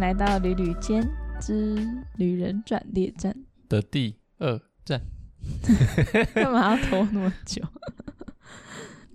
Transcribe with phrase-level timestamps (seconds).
[0.00, 1.06] 来到旅旅间
[1.42, 1.76] 之
[2.16, 3.36] 旅人转列站
[3.68, 4.98] 的第二站。
[6.34, 7.62] 干嘛要拖那么久？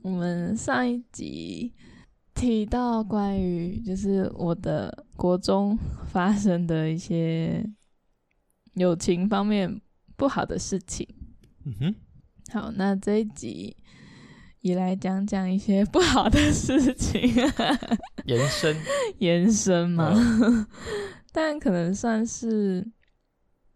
[0.04, 1.74] 我们上一集
[2.36, 5.76] 提到关于就是我的国中
[6.12, 7.68] 发生的一些
[8.76, 9.82] 友情方面
[10.16, 11.08] 不好的事情。
[11.64, 11.96] 嗯哼。
[12.52, 13.76] 好，那这一集
[14.66, 17.22] 也来讲讲一些不好的事情。
[18.26, 18.76] 延伸，
[19.20, 20.66] 延伸嘛，嗯、
[21.32, 22.84] 但可能算是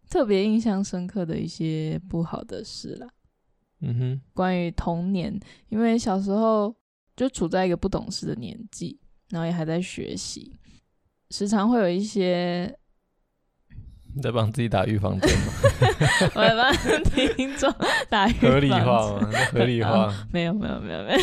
[0.08, 3.06] 特别印象深刻的一些不好的事啦。
[3.82, 6.74] 嗯哼，关于童年，因为小时候
[7.14, 10.56] 就处在一个不懂事的年纪，然后也还在学习，
[11.30, 12.76] 时常会有一些。
[14.14, 15.52] 你在帮自己打预防针吗？
[16.34, 16.72] 我在帮
[17.36, 17.72] 听众
[18.08, 18.50] 打预防针。
[18.52, 19.30] 合理化吗？
[19.52, 20.12] 合理化？
[20.32, 21.18] 没有没有没有没有，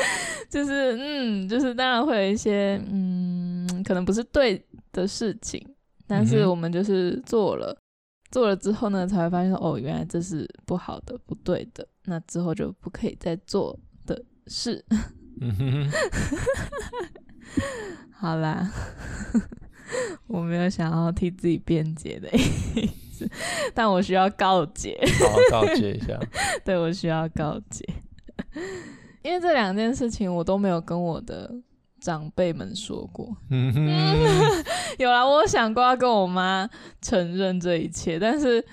[0.50, 5.66] 就是嗯，就是当然会有一些嗯，可能不是对的事情，
[6.06, 7.80] 但是我们就是做了，嗯、
[8.30, 14.84] 做了之后呢，才会发现说哦，原来这是不好的、不对的，那之后就不可以再做的事。
[15.40, 15.90] 嗯哼，
[18.12, 18.70] 好啦。
[20.26, 23.28] 我没有想要替自己辩解的意思，
[23.74, 24.98] 但我需要告诫。
[25.20, 26.18] 好好告诫一下。
[26.64, 27.84] 对，我需要告诫，
[29.22, 31.54] 因为这两件事情我都没有跟我的
[32.00, 33.36] 长辈们说过。
[33.50, 33.86] 嗯哼，
[34.98, 36.68] 有啦，我想过要跟我妈
[37.00, 38.64] 承认这一切，但是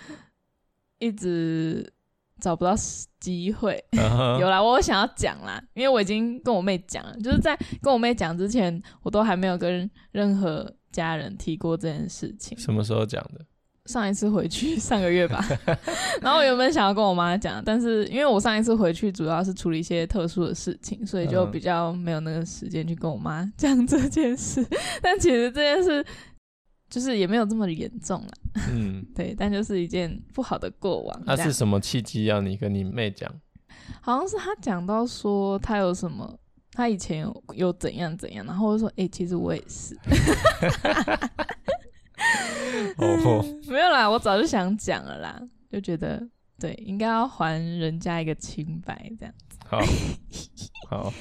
[1.00, 1.94] 一直
[2.40, 2.74] 找不到
[3.20, 3.84] 机会。
[3.92, 4.40] Uh huh.
[4.40, 10.74] 有啦，我想要讲啦，因为我已经跟我妹讲了，就是在跟我妹讲之前，我都还没有跟任何。
[10.94, 13.46] 家人提过这件事情，什么时候讲的？
[13.88, 15.46] 上一次回去上个月吧。
[16.24, 24.66] 然后我原本想要跟我妈讲，但是因为我上一次回去主要是处理一些特殊的事情，所以就比较没有那个时间去跟我妈讲这件事。
[25.04, 26.06] 但其实这件事
[26.90, 28.30] 就是也没有这么严重了。
[28.72, 31.22] 嗯， 对，但就是一件不好的过往。
[31.26, 33.30] 那是什么契机要你跟你妹讲？
[34.00, 36.40] 好像是她讲到说她有什么。
[36.74, 39.96] 他以前有有怎样怎样，然后我就说：“哎、欸，其实我也是。”
[42.98, 46.28] 哦，没有啦，我早就想讲了啦，就觉得
[46.60, 49.58] 对，应该要还人家一个清白，这样子。
[49.66, 49.80] 好，
[50.90, 51.14] 好，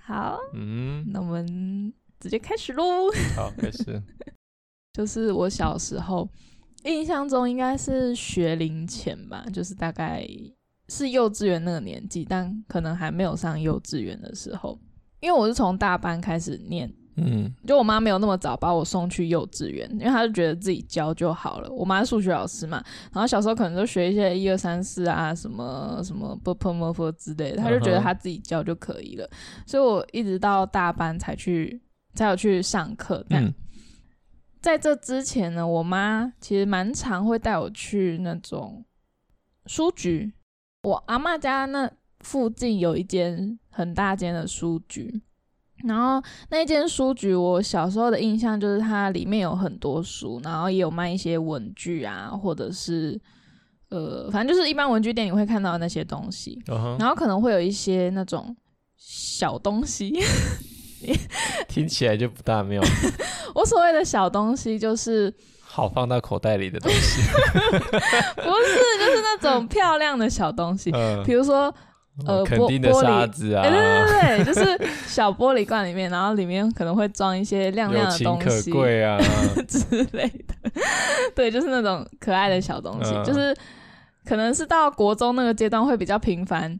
[0.00, 3.10] 好，嗯，那我们直接开始喽。
[3.36, 4.02] 好，开始。
[4.92, 6.28] 就是我小时候
[6.84, 10.26] 印象中应该是学龄前吧，就是大概。
[10.88, 14.78] 是幼稚园那个年纪，但可能还没有上幼稚园的时候，
[15.20, 21.68] 因为我是从大班开始念，嗯，就我妈没有那么早把我送去幼稚园，因为她就觉得自己教就好了。
[21.70, 22.80] 我妈是数学老师嘛，
[23.12, 29.28] 然后小时候可能就学一些一二三四啊，什么什么 b p m f 之类的，她就觉得她自己教就可以了。
[29.66, 31.80] 所以我一直到大班才去，
[32.14, 33.24] 才有去上课。
[33.28, 33.52] 但、嗯、
[34.60, 38.84] 在这之前呢，我妈其实蛮常会带我去那种
[39.66, 40.32] 书局。
[40.86, 45.20] 我阿嬷家那附近有一间很大间的书局，
[45.82, 53.20] 然后那间书局我小时候的印象就是它里面有很多书，然后也有卖一些文具啊，或者是
[53.88, 57.00] 呃，反正就是一般文具店你会看到的那些东西，uh huh.
[57.00, 58.56] 然后可能会有一些那种
[58.96, 60.12] 小东西，
[61.66, 62.80] 听起来就不大妙。
[63.56, 65.34] 我所谓的小东西就是。
[65.76, 67.20] 好放到口袋里的东西，
[67.60, 70.90] 不是，就是那种漂亮的小东西，
[71.22, 71.64] 比如说
[72.26, 79.18] 呃，肯定的沙子啊，对对对，就是小玻璃罐里面，然后里面可能会装一些亮亮的东西，可贵啊。
[79.68, 80.54] 之类的，
[81.34, 83.54] 对，就是那种可爱的小东西，就是
[84.24, 86.74] 可能是到国中那个阶段会比较频繁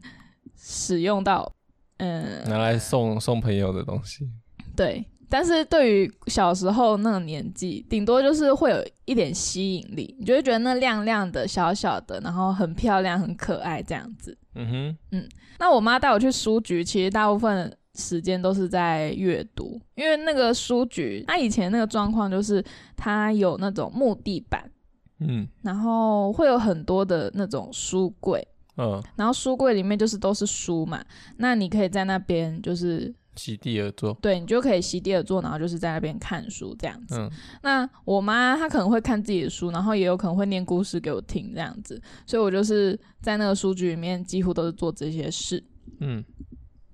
[0.59, 1.51] 使用到，
[1.97, 4.27] 嗯，拿来送送朋友的东西，
[4.75, 5.05] 对。
[5.29, 14.37] 但是对于小时候那个年纪，顶多就是会有一点吸引力，你就会觉得那亮亮的、小小的，然后很漂亮、很可爱这样子。
[14.55, 15.29] 嗯哼，嗯。
[15.59, 22.63] 那我妈带我去书局，其实大部分时间都是在阅读，因为那个书局，它以前那个状况就是
[22.95, 24.71] 它有那种木地板，
[25.19, 28.47] 嗯，然后会有很多的那种书柜，
[28.77, 31.03] 嗯，然后书柜里面就是都是书嘛，
[31.37, 33.13] 那你可以在那边就是。
[33.37, 37.15] 席地而坐，对，你就可以席地而坐，然后就是在那边看书这样子。
[37.17, 37.29] 嗯、
[37.63, 45.63] 那我妈她可能会看自己的书，然后也有可能会念故事给我听这样子，所以我就是在那个书局里面几乎都是做这些事。
[45.99, 46.23] 嗯，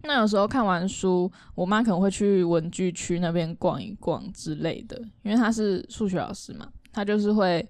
[0.04, 7.66] 那有时候看完书，我妈可能会去文具区那边逛一逛之类的，因为她是数学老师嘛，她就是会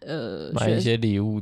[0.00, 1.40] 呃买一些礼物，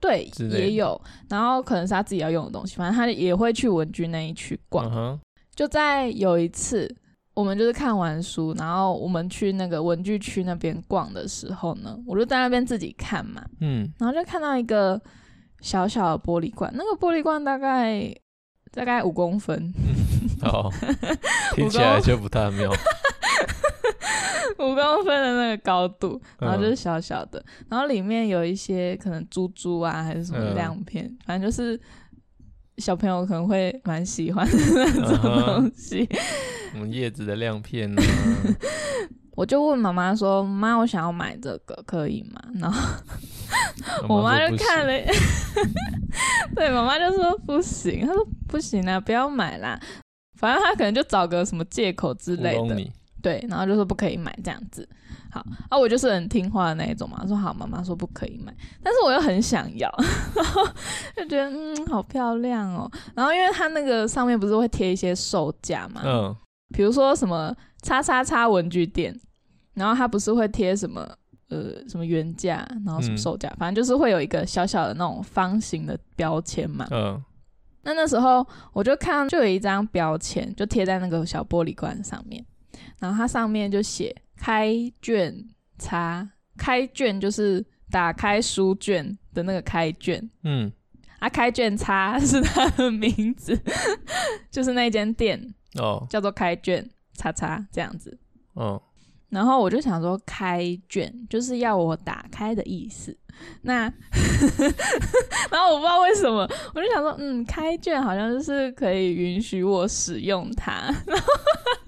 [0.00, 4.88] 对，也有，然后可能是她自己要用的东西，反正她也会去文具那一区逛。
[4.94, 5.20] 嗯
[5.58, 6.88] 就在有一次，
[7.34, 15.02] 我们就是看完书，然后我们去那个文具区那边逛的时候呢，我就在那边自己看嘛，嗯，然后就看到一个
[15.60, 18.08] 小小的玻璃罐，那个玻璃罐大概
[18.70, 19.74] 大概五公分，
[20.42, 20.70] 哦，
[21.56, 22.70] 听起来就不太妙，
[24.60, 25.20] 五公分。
[25.20, 31.80] 的那个高度，然后就是小小的，嗯、然后里面有一些可能珠珠啊，还是什么亮片，嗯、反正就是。
[32.78, 36.08] 小朋友可能会蛮喜欢的那种东西，
[36.74, 38.02] 我们叶子的亮片呢？
[39.34, 42.92] 我就问妈妈说：“妈，我想要买这个，可以吗？”然后
[44.08, 44.92] 我妈就看了，
[46.56, 49.78] 对，妈妈就说不行，她说不行啊，不要买啦，
[50.34, 52.74] 反正她可能就找个什么借口之类的，
[53.22, 54.88] 对，然后就说不可以买这样子。
[55.38, 59.92] 好，啊，我就是很听话的那一种嘛，说好，妈妈说不可以买，但是我又很想要，
[60.34, 60.64] 然 后
[61.16, 62.90] 就觉得嗯，好漂亮哦。
[63.14, 66.36] 然后因为它那个上面不是会贴一些售价嘛，嗯，
[66.74, 69.18] 比如说什么叉叉叉文具店，
[69.74, 71.08] 然后它不是会贴什么
[71.48, 77.22] 呃什么原价，然后什么售价，嗯、反正就是会有一个小小的那种方形的标签嘛，嗯，
[77.82, 82.44] 那那时候我就看就有一张标签，就贴在那个小玻璃罐上面，
[82.98, 84.14] 然后它上面就写。
[84.40, 84.72] 开
[85.02, 85.34] 卷
[85.80, 90.72] 叉，开卷就是打开书卷的那个开卷，嗯，
[91.18, 93.60] 啊，开卷叉是它的名字，
[94.48, 98.16] 就是那间店哦，叫做开卷叉叉这样子，
[98.54, 98.80] 哦，
[99.28, 103.18] 然后我就想说，开卷就是要我打开的意思，
[103.62, 103.92] 那，
[105.50, 110.94] 然后我不知道为什么，我就想说，嗯，开卷好像就是可以允许我使用它，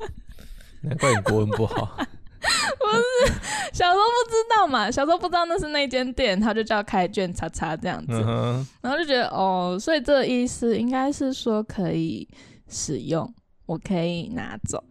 [0.82, 1.97] 难怪你国文不好。
[2.41, 3.35] 不是
[3.73, 12.27] 小时候不知道嘛，小时候不知道那是那间店，他就叫开卷叉叉这样子，嗯、然后就觉得哦，所以这个意思应该是说可以
[12.69, 13.31] 使用，
[13.67, 14.82] 我可以拿走，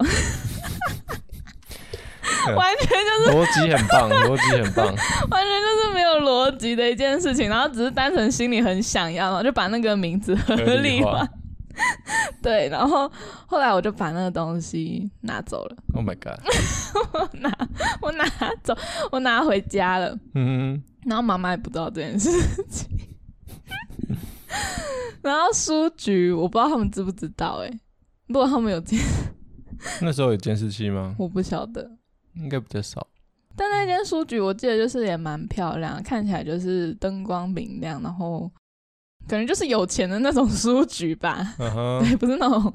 [2.56, 4.86] 完全就是逻辑很棒，逻辑很棒，
[5.32, 11.28] 完全就是没有逻辑的一件事情，然后只是单纯心里很想要，然后就把那个名字合理化。
[12.42, 13.12] 对，然后
[13.46, 15.78] 后来我就把那个东西拿走了。
[15.94, 16.40] Oh my god！
[17.14, 17.70] 我拿
[18.02, 18.26] 我拿
[18.64, 18.78] 走，
[19.12, 20.18] 我拿回家了。
[20.36, 22.32] 嗯哼，然后妈妈也不知道这件事
[22.70, 22.90] 情。
[25.22, 27.80] 然后书局，我不知道他们知不知道哎。
[28.28, 29.00] 如果他们有监，
[30.02, 31.16] 那时候有监视器吗？
[31.20, 31.90] 我不晓得，
[32.36, 33.06] 应该比较少。
[33.56, 38.50] 但那间书局，我记得就是也蛮漂亮，看起来就是灯光明亮，然后。
[39.30, 42.00] 可能就是有钱的那种书局吧，uh huh.
[42.00, 42.74] 对，不是那种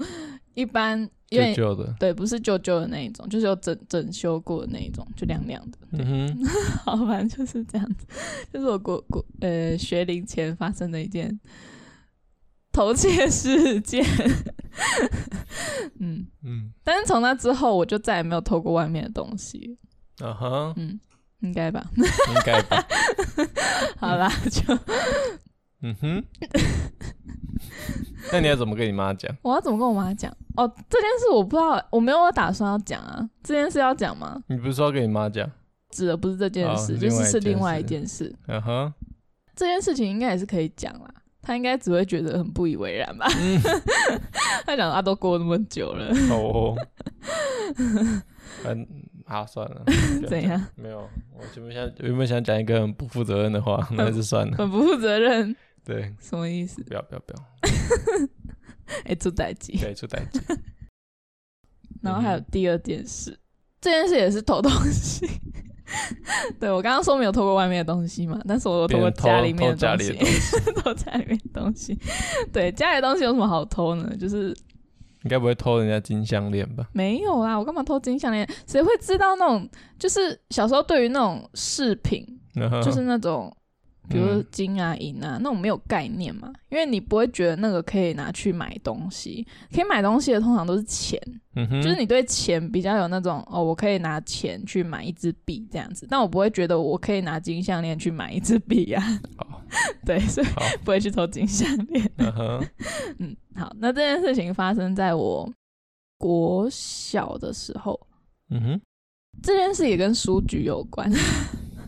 [0.54, 0.98] 一般，
[1.30, 5.78] 因为旧旧的，对，不是旧旧的那一种，就是有整整修过的那一种，就亮亮的。
[5.92, 6.46] 嗯哼，
[6.86, 8.06] 好，反正就是这样子，
[8.52, 11.40] 就是我国国呃学龄前发生的一件
[12.72, 14.04] 偷窃事件。
[15.98, 19.76] 嗯嗯，但是从那之后，我就再也没有偷过外面的东西。
[20.20, 20.72] 啊哈、uh，huh.
[20.76, 21.00] 嗯，
[21.40, 22.86] 应该吧，应该吧。
[23.98, 24.78] 好啦，就。
[25.86, 26.25] 嗯哼，
[28.32, 29.31] 那你要怎么跟你妈讲？
[29.42, 30.34] 我要怎么跟我妈讲？
[30.56, 33.28] 哦，这件事我不知道，我没有打算要讲啊。
[33.42, 34.42] 这件事要讲吗？
[34.48, 35.46] 你不是说要跟你妈讲？
[35.91, 38.34] 指的不是这件事，哦、就是是另外一件事。
[38.46, 38.94] 嗯哼，
[39.55, 41.08] 这件事情应该也是可以讲啦。
[41.43, 43.26] 他应该只会觉得很不以为然吧？
[43.38, 43.60] 嗯、
[44.64, 46.06] 他讲他都过那么久了。
[46.31, 46.74] 哦。
[48.64, 48.86] 嗯，
[49.26, 49.82] 好，算了。
[50.26, 50.64] 怎样？
[50.76, 51.00] 没有，
[51.36, 54.56] 我原本想原本想讲一个很不负责任的话，那还是算了。
[54.56, 55.55] 很不负责任。
[55.84, 56.82] 对，什么意思？
[56.84, 57.44] 不要不要不要！
[59.05, 60.41] 哎、欸，出代志，对，出代志。
[62.03, 63.38] 然后还有第二件事，嗯、
[63.81, 65.26] 这件事也是偷东西。
[66.58, 70.12] 对，我刚刚说没有偷过外面的东西嘛，但是我有偷过家里面的东西，
[70.82, 71.98] 偷家里面的东西。
[72.53, 74.17] 对，家里的东西有什么好偷呢？
[74.19, 74.56] 就是
[75.22, 76.88] 你该不会偷人家金项链吧？
[76.93, 78.48] 没有啦，我干嘛偷金项链？
[78.67, 79.69] 谁会知道那种？
[79.98, 82.26] 就是小时候对于那种饰品，
[82.82, 83.55] 就是那种。
[84.08, 91.19] 比如金啊银啊那种没有概念嘛，因为你不会觉得那个可以拿去买东西，可以买东西的通常都是钱，
[91.56, 99.03] 嗯哼，就是你对钱比较有那种哦，我可以拿钱去买一支笔这样子，但我不会觉得我可以拿金项链去买一支笔呀，
[99.37, 99.63] 好，
[100.05, 100.46] 对，所以
[100.84, 102.69] 不会去偷金项链，嗯哼，
[103.19, 105.51] 嗯，好，那这件事情发生在我
[106.19, 107.99] 国小的时候，
[108.51, 108.81] 嗯哼，
[109.43, 111.11] 这件事也跟书局有关。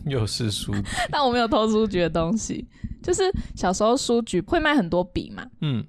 [0.11, 2.67] 又是书局，但我没有偷书局的东西。
[3.03, 3.23] 就是
[3.55, 5.85] 小时候书局会卖很多笔嘛，嗯，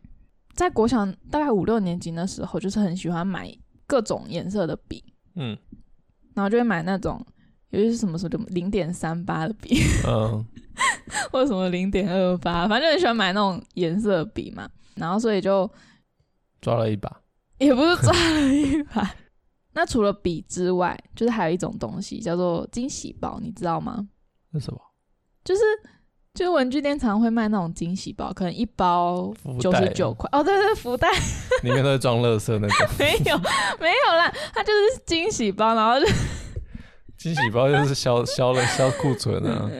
[0.55, 3.53] 在国小大概五六年级的时候，就是很喜欢买
[3.87, 5.03] 各种颜色的笔，
[5.35, 5.57] 嗯，
[6.35, 7.25] 然后就会买那种，
[7.71, 10.45] 尤其是什么时候就零点三八的笔，嗯，
[11.33, 14.69] 或者什么零点二八，反正就很喜欢买那种颜色的笔嘛。
[14.95, 15.69] 然后所以就
[16.61, 17.21] 抓了一把，
[17.59, 19.11] 也不是抓了一把。
[19.79, 24.09] 那除了笔之外，就是还有一种东西叫做惊喜包，你知道吗？
[24.51, 24.81] 那什么？
[25.45, 25.63] 就是
[26.35, 30.29] 就是文具店常常会卖那种惊喜包，可能一包九十九块。
[30.33, 31.09] 哦，对对，福袋
[31.63, 32.87] 里面都是装乐色那种。
[32.99, 33.39] 没有
[33.79, 36.07] 没有啦，它就是惊喜包，然后就
[37.17, 39.71] 惊喜包就是消消了消库存啊。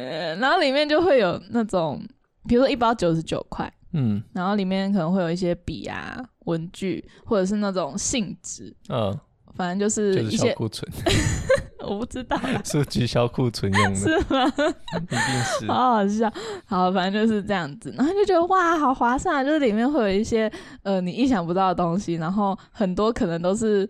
[0.41, 2.01] 然后里面就会有那种，
[2.47, 3.73] 比如说一包九十九块。
[3.95, 6.15] 嗯，然后里面可能会有一些笔啊、
[6.45, 9.19] 文具，或者是那种信纸，嗯，
[9.59, 10.89] 反正就是一些库存。
[11.85, 14.45] 我不知道，是集销库存用的，是吗？
[15.01, 15.19] 一定
[15.59, 16.33] 是， 好好笑。
[16.67, 19.43] 好，反正就是这样子，然后就觉得哇，好划算啊！
[19.45, 20.51] 就是里面会有一些
[20.83, 23.89] 呃你意想不到的东西，然后很多可能都是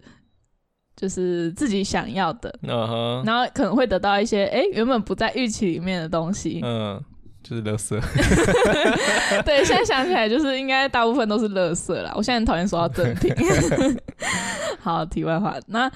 [0.96, 7.02] 就是自己想要的，嗯哼，然后可能会得到一些哎原本不在预期里面的东西，嗯。
[7.48, 7.98] 就是垃圾，
[9.42, 12.12] 对，现在想起来就是应该大部分都是垃圾啦。
[12.14, 13.32] 我现在很讨厌说到正品。
[14.80, 15.90] 好，题外话，那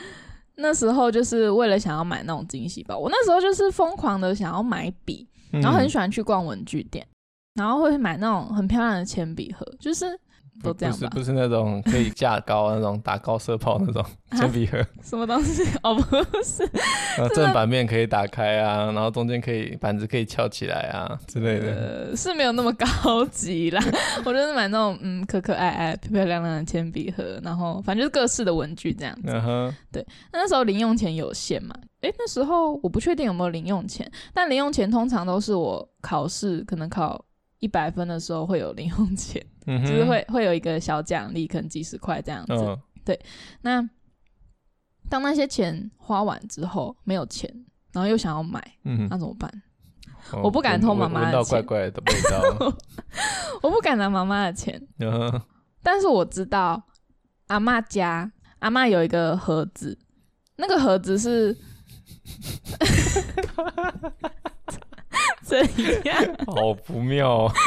[0.56, 7.06] 那时候就是为了想要买那种惊喜包，我那时候就是疯狂的想要买笔，然后很喜欢去逛文具店，
[7.54, 10.18] 然后会买那种很漂亮的铅笔盒，就是。
[10.62, 14.04] 都这样吧，不是不是那种可以架高那种打高射炮那种
[14.37, 15.62] 铅笔盒，什么东西？
[15.82, 16.02] 哦，不
[16.42, 16.62] 是，
[17.18, 21.73] 然后正反面可以打开啊，然后中间可以板子可以翘起来啊之类的，
[22.11, 23.82] 呃，是没有那么高级啦。
[24.25, 29.23] 我就是买那种嗯可可爱爱、漂漂亮亮的铅笔盒，然后反正就是各式的文具这样子。
[29.90, 31.75] 对，那那时候零用钱有限嘛？
[32.02, 37.25] 诶，那时候我不确定有没有零用钱，但零用钱通常都是我考试可能考
[37.62, 39.40] 一百分的时候会有零用钱。
[39.66, 42.52] 嗯、就是会会有一个小奖励，可能几十块这样子。
[42.52, 43.16] 哦、对，
[43.61, 43.81] 那
[45.09, 47.49] 当那些钱花完之后没有钱，
[47.92, 49.49] 然后又想要买，嗯、那怎么办？
[50.33, 52.75] 哦、我不敢偷妈妈的钱，怪怪的味道。
[53.62, 54.81] 我不敢拿妈妈的钱。
[55.00, 55.40] 哦、
[55.81, 56.83] 但是我知道
[57.47, 59.97] 阿妈家阿妈有一个盒子，
[60.57, 61.57] 那个盒子是
[65.44, 65.58] 怎
[66.04, 66.16] 样？
[66.46, 67.52] 好不妙、哦。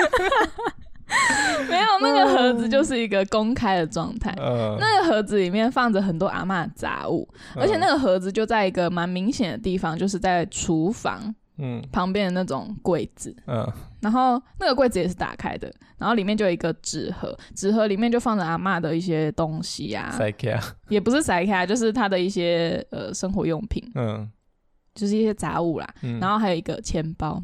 [1.69, 4.33] 没有，那个盒子就是一个公开的状态。
[4.37, 11.33] 嗯、那个盒子里面放着很多阿嬷的杂物，嗯、而且那个盒子就在一个蛮明显的地方，就是在厨房
[11.91, 13.33] 旁边的那种柜子。
[13.47, 13.65] 嗯、
[14.01, 20.13] 然后那个柜子也是打开的，然后里面就有一个纸盒，纸盒里面就放着阿嬷的一些东西啊，
[20.89, 24.27] 也不是塞卡，就是她的一些呃生活用品，嗯、
[24.95, 25.87] 就是一些杂物啦。
[26.01, 27.39] 嗯、然后还有一个钱包。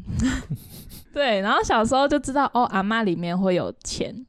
[1.14, 4.26] 对，然后小时候就知道哦，阿妈里面会有钱，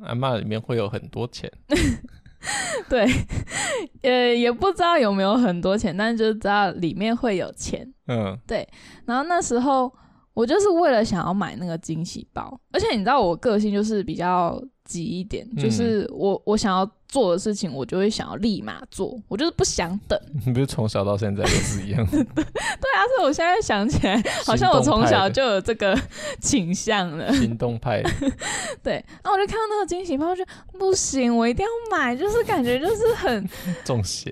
[0.00, 1.52] 阿妈里面会有很多钱。
[2.88, 3.04] 对，
[4.02, 7.92] 呃，也不知道有没有很多钱，但是就知道里面会有钱。
[8.06, 8.66] 嗯，对。
[9.04, 9.92] 然后那时候
[10.34, 20.18] 我就是为了想要买那个惊喜包，而且你知道我个性就是比较急一点，就是我、嗯、我想要做的事情，我就会想要立马做，我就是不想等。
[20.46, 22.10] 你 不是从小到现在都是一样的？
[22.34, 25.96] 对啊，所以我现在想起来，好像我从小就有这个
[26.40, 27.30] 倾向了。
[27.34, 28.02] 行动派。
[28.82, 30.42] 对，然后我就看到那个惊喜包，我就
[30.78, 33.46] 不行，我一定要买，就是感觉就是很
[33.84, 34.30] 中邪，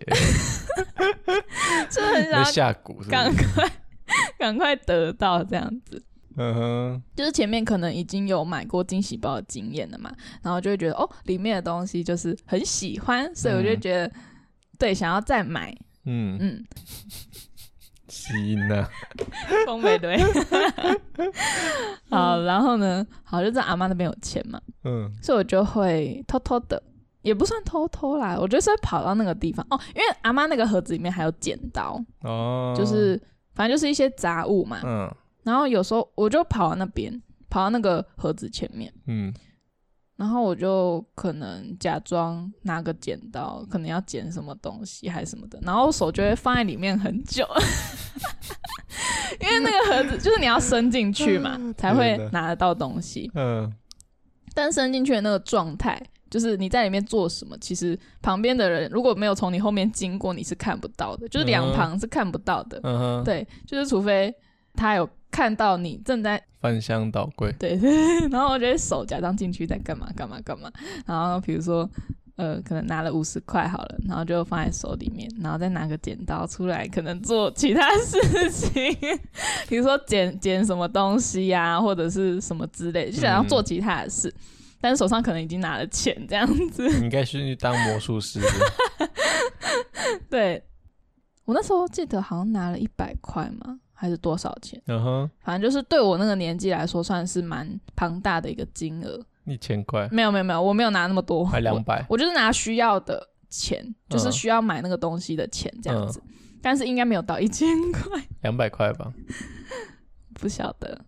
[1.91, 3.71] 就是很想下蛊，赶快
[4.39, 6.03] 赶快得到这样子。
[6.38, 14.12] 嗯哼，就是前面可能已经有买过惊喜包的经验了嘛，然后就会觉得哦，里面的东西就是很喜欢，所以我就觉得、嗯、
[14.78, 15.75] 对，想要再买。
[16.05, 16.37] 嗯。
[16.38, 16.64] 嗯，
[18.09, 18.88] 行啊，
[19.64, 20.16] 风美对。
[22.11, 26.81] 好，然后呢，好，就在阿妈那边有钱嘛，嗯，所以我就会偷偷的，
[27.23, 29.66] 也不算偷偷啦，我就是会跑到那个地方。
[29.71, 33.19] 哦，因为阿妈那个盒子里面还有剪刀哦，就是
[33.55, 35.11] 反正就是一些杂物嘛，嗯。
[35.47, 39.33] 然后有时候我就跑到那边，跑到那个盒子前面，嗯，
[40.17, 47.47] 然后我就可能假装拿个剪刀，可能要剪什么东西还是什么的，然后手就会放在里面很久，
[49.41, 53.73] 因为那个盒子就是你要伸进去嘛，才会拿得到东西，嗯，
[54.53, 55.97] 但伸进去的那个状态，
[56.29, 64.35] 就是你在里面做什么，其实旁边的人如果没有从你后面经过，你是看不到的，就是两旁是看不到的，嗯，对，就是除非
[64.76, 65.09] 他有。
[65.28, 67.90] 看到你正在翻箱倒柜，对对，
[68.30, 70.73] 然后我觉得手假装进去在干嘛干嘛干嘛，
[71.04, 71.87] 然后比如说
[72.37, 78.18] 呃，可能拿了五十块好了，然后就放在手里面，然后再拿个剪刀出来，可能做其他事
[78.50, 78.97] 情，
[79.68, 84.40] 比如说剪剪什么东西呀、啊，或者是什么之类，就想要做其他的事，嗯、
[84.80, 86.88] 但是手上可能已经拿了钱这样子。
[86.88, 88.40] 你应该是去当魔术师。
[90.30, 90.62] 对，
[91.45, 93.80] 我那时候记得好像拿了一百块嘛。
[93.99, 94.81] 还是多少钱？
[94.87, 99.19] 嗯哼，反正就是对我那个年纪来说，算是蛮庞大的一个金额。
[99.47, 100.07] 一千块？
[100.12, 102.05] 没有没有没有，我没有拿那么多，还两百。
[102.09, 109.12] 我就是拿需要的钱，就是需要买那个东西的钱这样子，嗯、但是应该没有到一千块，两百块吧，
[110.35, 111.00] 不晓得，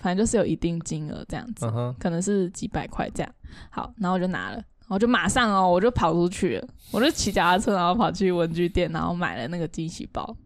[0.00, 3.32] 反正就是有一定金额这样子，嗯、可能是几百块这样。
[3.68, 10.36] 好，然后我就拿了，我就马上哦，我就跑出去了，我就骑脚踏车，然后跑去文具店，然后买了那个惊喜包。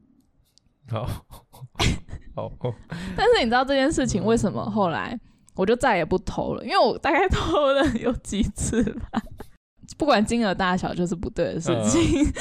[2.35, 2.75] 好，好，
[3.17, 5.19] 但是你知道这件事情为什么后来
[5.55, 6.65] 我就再也不偷了？
[6.65, 9.23] 因为我大概偷了有几次吧。
[9.99, 12.23] 不管金额大小，就是不对的事情。
[12.23, 12.33] 嗯、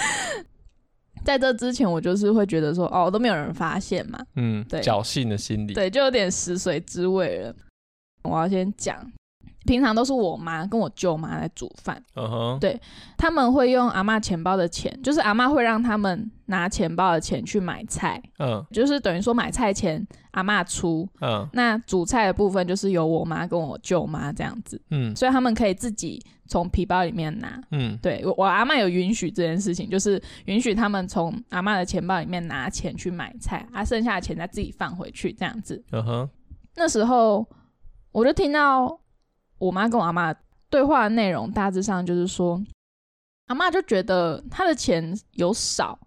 [1.25, 4.19] 在这之前，我就是会觉得说，哦，都没有人发现嘛。
[4.35, 7.53] 嗯，对，侥幸的心理，对，就有点食髓知味了。
[8.23, 9.11] 我要先讲，
[9.69, 12.03] 平常都是我妈跟我舅妈来煮饭。
[12.15, 12.79] 嗯哼，对，
[13.15, 18.19] 他们会用阿妈钱包的钱，就是阿妈会让他们拿钱包的钱去买菜。
[18.39, 21.07] 嗯，就是等于说买菜钱阿妈出。
[21.21, 24.81] 嗯，那煮菜的部分就是由我妈跟我舅妈这样子。
[24.89, 26.19] 嗯，所以他们可以自己。
[26.51, 35.79] 从皮包里面拿，嗯，对，我我阿妈有允许这件事情，就是允许他们从阿妈的钱包里面拿钱去买菜，啊，剩下的钱再自己放回去这样子。
[35.91, 36.29] 嗯哼，
[36.75, 37.47] 那时候
[38.11, 38.99] 我就听到
[39.59, 40.33] 我妈跟我阿妈
[40.69, 42.59] 对话的内容，大致上就是说，
[43.47, 45.99] 阿妈就觉得她的钱有少，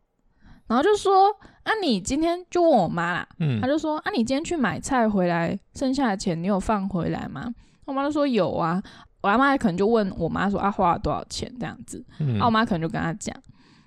[0.66, 1.30] 然后就说
[1.62, 7.52] 啊，你今天就问我妈啦，嗯，她就说啊，你今天去买菜回来，剩下的钱你有放回来吗？
[7.84, 8.82] 我妈就说有啊。
[9.22, 13.32] 我阿妈可能就问我妈说啊，花了多少钱这样子，嗯、啊我妈可能就跟她讲，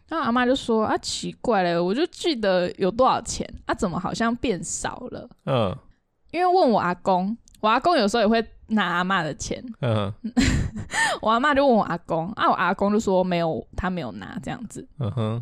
[0.07, 3.45] 然后阿妈就说啊，奇怪嘞，我就记得有多少钱？
[3.65, 5.29] 啊，怎么好像变少了？
[5.45, 5.77] 嗯，
[6.31, 10.12] 因为问我阿公，我阿公有时候也会拿阿妈的钱，嗯，
[11.22, 15.41] 我阿妈就问我阿公，啊我阿公就说没有，他没有拿这样子，嗯哼，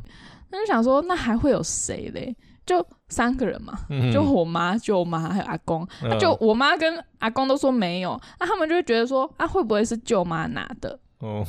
[0.52, 2.36] 那就想说那还会有谁嘞？
[2.66, 5.86] 就三个人嘛，嗯、就我妈、舅妈还有阿公。
[6.02, 10.98] 嗯啊、就我妈跟阿公都说没有，那、啊、他们就会觉得说，啊，会不会是舅妈拿的？
[11.20, 11.46] 哦，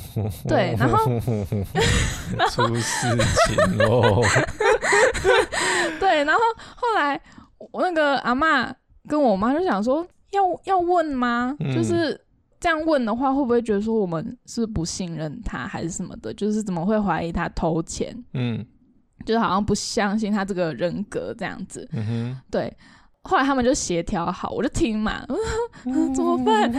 [0.47, 0.97] 对，然后
[2.51, 4.21] 出事情喽。
[5.99, 6.41] 对，然后
[6.75, 7.19] 后来
[7.71, 8.73] 我那个阿妈
[9.07, 11.55] 跟我妈就想说，要要问吗？
[11.59, 12.19] 嗯、就是
[12.59, 16.33] 这样问的话，会不会觉得说我们是不信任他，还是什么的？
[16.33, 18.15] 就是怎么会怀疑他偷钱？
[18.33, 18.65] 嗯。
[19.25, 22.71] 就是好像不相信他这个人格这样子，嗯、哼对。
[23.23, 25.25] 后来他们就协调好，我就听嘛，
[26.13, 26.71] 怎么办？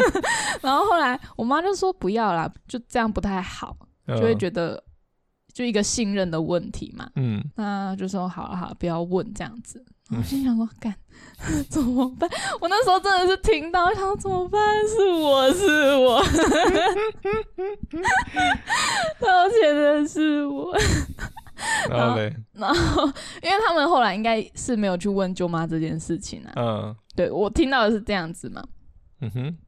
[0.62, 4.82] 然后后来我妈就说不要啦，就这样不太好，就会觉得
[5.52, 7.10] 就一个信任的问题嘛。
[7.16, 9.84] 嗯，那就说好了好了，不要问这样子。
[10.16, 10.94] 我心想说，干
[11.68, 12.28] 怎么办？
[12.60, 14.60] 我那时候真的是听到，想说怎么办？
[14.88, 16.22] 是我是我，
[19.20, 19.26] 偷
[19.60, 20.76] 钱的是我。
[21.88, 23.06] 然后嘞，然后
[23.42, 26.52] 因为他们后来应该是没有去问舅妈这件事情啊。
[26.56, 28.62] 嗯，对，我听到的是这样子嘛。
[29.20, 29.58] 嗯哼。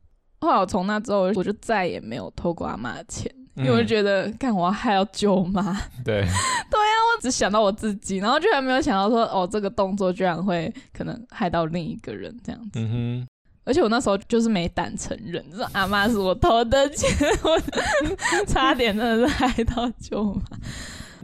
[0.40, 5.78] 后来我从那之后，我就再也没有偷过阿妈的钱，嗯、因为我就觉得，干我要害到舅妈。
[6.04, 6.22] 对。
[6.22, 12.80] 对啊，我只想到我自己，然后居然没有想到说，哦，这个动作居然会可能害到另一个人这样子。
[12.80, 13.28] 嗯哼。
[13.64, 17.08] 而且我那时候就是没胆承认，说阿妈是我偷的钱，
[17.44, 17.60] 我
[18.46, 20.42] 差点真的是害到舅妈。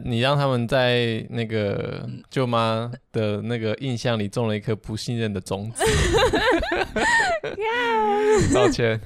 [0.01, 5.83] 你让他们在那个舅妈的那个印象里种了一颗不信任的种子。
[8.53, 8.97] 道 歉，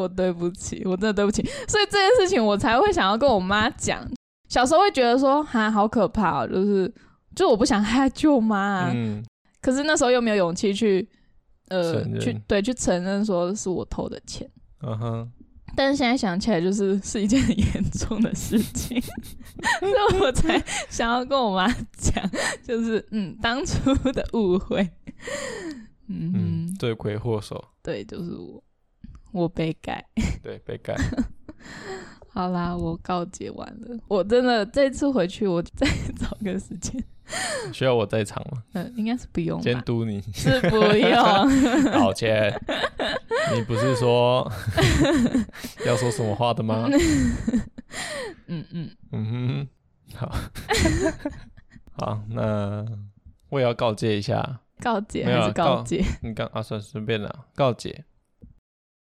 [0.00, 1.42] 我对不起，我真的对不起。
[1.68, 4.06] 所以这件事情我才会想要跟我妈讲。
[4.48, 6.92] 小时候会觉得说，哈，好可怕哦，就是，
[7.36, 8.92] 就我不想 害舅妈啊。
[8.94, 9.24] 嗯。
[9.60, 11.06] 可是那时候又没有勇气去，
[11.68, 14.50] 呃，去对去承认说是我偷的钱。
[14.82, 15.32] 嗯哼。
[15.76, 19.00] 但是现在想起来，就是是一件很严重的事情，
[19.78, 22.28] 所以我才想要跟我妈讲，
[22.64, 24.82] 就是嗯，当初的误会，
[26.08, 28.60] 嗯，嗯，罪魁祸首，对，就是我，
[29.32, 30.04] 我被盖，
[30.42, 30.96] 对，被盖。
[32.32, 37.02] 好啦，我告解完了，我真的这次回去，我再 找个时间。
[37.72, 38.62] 需要我在场吗？
[38.72, 39.60] 嗯，应该是不用。
[39.60, 41.92] 监督你是不用。
[41.92, 42.52] 抱歉，
[43.54, 44.50] 你不是说
[45.86, 46.88] 要说什么话的吗？
[48.46, 49.68] 嗯嗯嗯
[50.12, 50.34] 哼，好，
[51.92, 52.84] 好，那
[53.48, 56.04] 我也要告诫一下，告诫还是告诫？
[56.22, 58.04] 你刚啊，算随便了，告诫。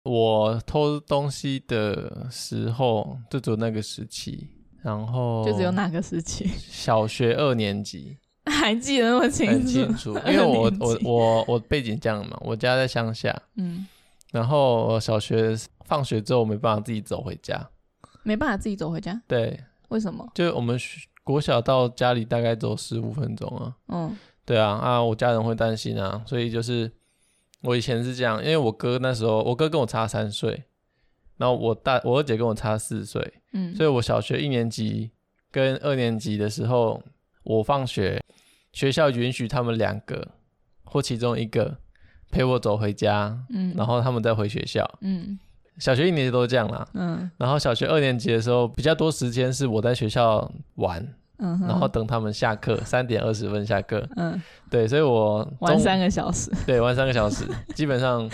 [0.05, 4.47] 我偷东西的时候，就只有那个时期。
[4.81, 6.47] 然后就只有哪个时期？
[6.59, 8.15] 小学二年级，
[8.45, 9.51] 还记得那么清楚？
[9.51, 13.87] 很清楚，因为我我我我背景这样嘛，我家在乡下，嗯，
[14.31, 17.67] 然后我小学放学之后没办法自己走回家，
[18.21, 20.23] 没办法自己走回家，对，为什么？
[20.35, 20.79] 就我们
[21.23, 24.15] 国小到家里大概走十五分钟啊，嗯，
[24.45, 26.91] 对啊，啊，我家人会担心啊，所以就是
[27.65, 30.63] 我以前是这样，因为我哥那时候，我哥跟我差三岁。
[31.37, 35.11] 然后我大我二姐跟我差四岁，嗯，所以我小学一年级
[35.51, 37.03] 跟二年级的时候，
[37.43, 38.23] 我放学，
[38.71, 40.25] 学校允许他们两个
[40.85, 41.77] 或其中一个
[42.31, 45.37] 陪我走回家，嗯，然后他们再回学校，嗯，
[45.77, 51.05] 小学一年级都是这样啦，嗯，然后小学二年级的时候比较多时间是我在学校玩，
[51.37, 57.45] 嗯，然后等他们下课，三点二十分下课，嗯，对，所以我玩三个小时，对，玩三个小时，
[57.75, 58.29] 基本上。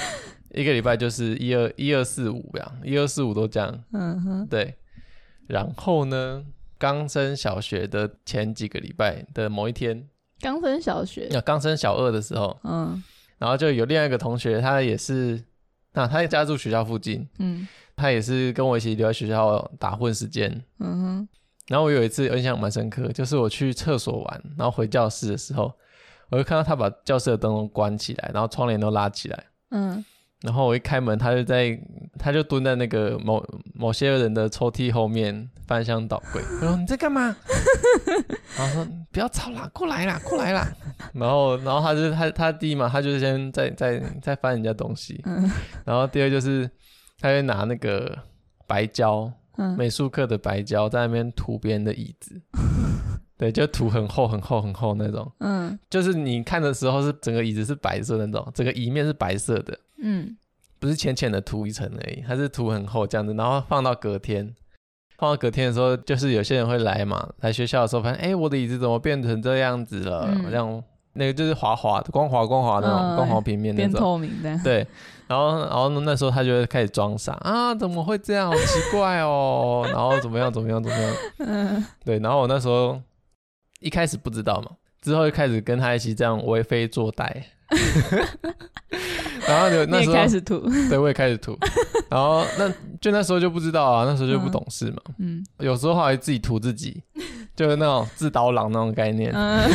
[0.53, 3.83] 一个礼拜就是一二一二四五这样，一二四五都这样。
[3.93, 4.75] 嗯哼，对。
[5.47, 6.43] 然后呢，
[6.77, 10.09] 刚升小学的前几个礼拜的某一天，
[10.41, 13.01] 刚升小学，啊刚升小二的时候，嗯，
[13.37, 15.41] 然后就有另外一个同学，他也是，
[15.93, 21.29] 那他也家住学校附近，嗯，他也是跟我一起留在学校打混时间，嗯哼。
[21.71, 25.71] 然后我有一次印象蛮深刻，就是我去厕所玩，然后回教室的时候，
[26.29, 30.03] 我就看到他把教室的灯都关起来，然后窗帘都拉起来，嗯。
[30.41, 31.79] 然后我一开门，他就在，
[32.17, 36.41] 他就蹲在那个某某些人的抽屉后面翻箱倒柜。
[36.59, 37.21] 我说：“你在干嘛？”
[38.57, 40.67] 然后说：“不要吵啦，过来啦，过来啦。”
[41.13, 45.23] 然后，然后他就他他第一嘛，他就先在在在翻人家东西。
[45.85, 46.67] 然后第二就是，
[47.19, 48.17] 他就拿那个
[48.65, 49.31] 白胶，
[49.77, 52.41] 美术课的白胶，在那边涂别人的椅子。
[53.37, 55.31] 对，就涂很厚很厚很厚那种。
[55.39, 59.75] 嗯，就是你看的时候是整个椅子是白色的那种，整个椅面是白色的。
[59.97, 60.37] 嗯，
[60.79, 64.53] 不是浅浅的涂一层而已，它是涂很厚这样子，然后放到隔天，
[65.17, 70.27] 放到隔天的时候，就是有些人会来嘛，来学校的时候发现，哎、欸，我的椅子怎么变成这样子了？
[70.29, 74.59] 嗯、这样那个就是滑滑的，光滑光滑那种、嗯、光滑平面那种，变透明的。
[74.63, 74.87] 对，
[75.27, 78.49] 然后然后那时候他就会开始装傻啊，怎么会这样？
[78.49, 81.15] 好奇怪哦，然后怎么样怎么样怎么样？
[81.39, 83.01] 嗯，对，然后我那时候
[83.79, 84.71] 一开始不知道嘛，
[85.01, 87.43] 之后就开始跟他一起这样为非作歹。
[89.47, 91.57] 然后就那时候开始涂，对，我也开始吐。
[92.09, 94.97] 然后那就那时候就不知道啊，那时候就不懂事嘛。
[95.19, 97.01] 嗯，有时候还自己吐自己，
[97.55, 99.31] 就是那种自导狼那种概念。
[99.33, 99.69] 嗯，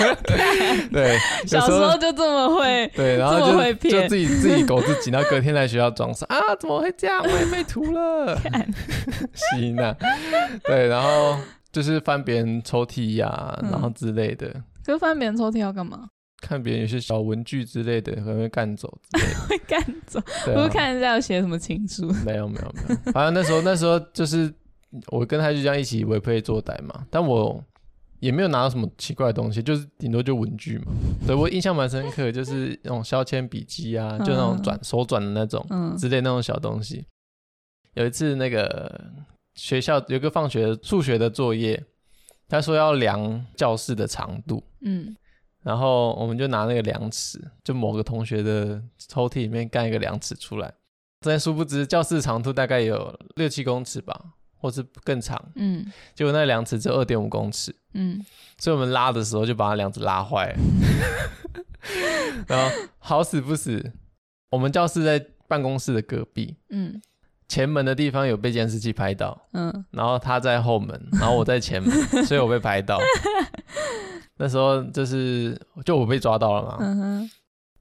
[0.92, 7.22] 对，小时候就这么会，对，然后就就自己自己狗自己，然后隔天来学校装傻啊，怎么会这样？
[7.22, 8.40] 我也被涂了。
[9.34, 9.94] 行啊，
[10.64, 11.36] 对，然后
[11.72, 14.48] 就是翻别人抽屉呀，然后之类的。
[14.84, 16.06] 可是翻别人抽屉要干嘛？
[16.46, 19.40] 看别人有些小文具之类的，可能会干走之类的。
[19.48, 22.06] 会干走，不是、啊、看人家有写什么情书。
[22.24, 24.52] 没有没有没有，好像那时候那时候就是
[25.08, 27.60] 我跟他就这样一起为非作歹嘛，但我
[28.20, 30.92] 也没有拿到什么奇怪的东西，就是顶多就文具嘛。
[31.26, 35.66] 对，我印象蛮深刻，就是那种削铅笔机啊，就那种转手转的那种
[35.98, 36.98] 之类那种小东西。
[36.98, 37.06] 嗯、
[38.02, 39.10] 有一次那个
[39.56, 41.82] 学校有个放学数学的作业，
[42.48, 44.62] 他说要量教室的长度。
[44.82, 45.16] 嗯。
[45.66, 50.72] 然后我们就拿那个量尺，就某个同学的抽屉里面干一个量尺出来。
[51.18, 54.16] 但殊不知教室长度大概有六七公尺吧，
[54.54, 55.36] 或是更长。
[55.56, 55.84] 嗯。
[56.14, 57.74] 结果那个量尺只有二点五公尺。
[57.94, 58.24] 嗯。
[58.58, 60.58] 所以我们拉的时候就把那量尺拉坏了。
[62.46, 63.92] 然后好死不死，
[64.50, 66.54] 我们教室在办公室的隔壁。
[66.68, 67.02] 嗯。
[67.48, 69.46] 前门的地方有被监视器拍到。
[69.52, 69.84] 嗯。
[69.90, 71.90] 然后他在后门，然后我在前门，
[72.26, 72.98] 所以我被拍到。
[74.38, 77.30] 那时候就是就我被抓到了嘛，嗯、哼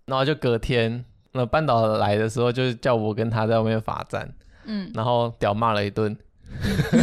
[0.05, 6.15] 然后就隔天那班导来的时候，就叫我跟他在外面罚站，嗯，然后屌骂了一顿，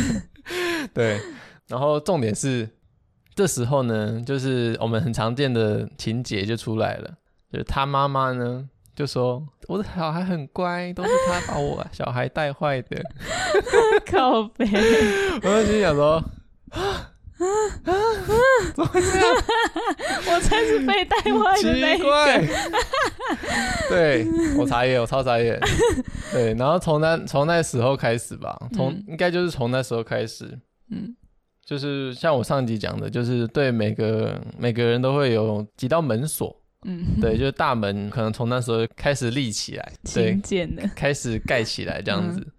[0.95, 1.21] 对，
[1.69, 2.67] 然后重点是
[3.35, 7.11] 这时候呢，就是我们很常见的情节就出来了，
[7.53, 13.03] 就是他妈妈呢就说我的小孩很乖，都是他把我 小孩带坏的，
[14.11, 14.67] 靠北，
[15.43, 16.23] 我就心想说。
[16.71, 17.93] 啊啊啊！
[18.75, 19.35] 怎么会这样？
[20.31, 22.05] 我才是被带坏的那一个。
[22.05, 22.47] 奇怪。
[23.89, 24.27] 对，
[24.57, 25.59] 我傻眼，我超傻眼。
[26.31, 30.57] 对，然后从那从那时候开始吧，从、嗯、应该就是从那时候开始，
[30.91, 31.17] 嗯，
[31.67, 40.41] 就是像我上集讲的，就是对每个每个人都会有几道门锁，嗯，对，就是大门可能从那时候开始立起来，对，
[40.95, 42.41] 开始盖起来这样子。
[42.41, 42.53] 嗯、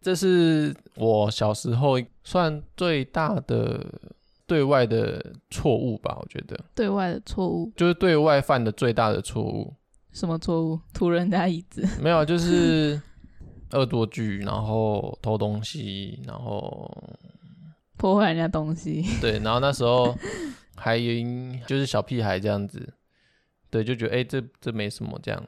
[0.00, 3.84] 这是我小时候算最大的。
[4.48, 6.58] 对外的错误吧，我觉得。
[6.74, 9.70] 对外的错误就是对外犯的最大的错误。
[10.10, 10.80] 什么错误？
[10.94, 11.86] 涂人家椅子？
[12.00, 12.98] 没有，就是
[13.72, 16.90] 恶作剧，然后偷东西，然后
[17.98, 19.04] 破坏人家东西。
[19.20, 20.16] 对，然后那时候
[20.76, 20.98] 还
[21.66, 22.90] 就是小屁孩这样子，
[23.70, 25.42] 对，就觉得哎，这这没什么这样。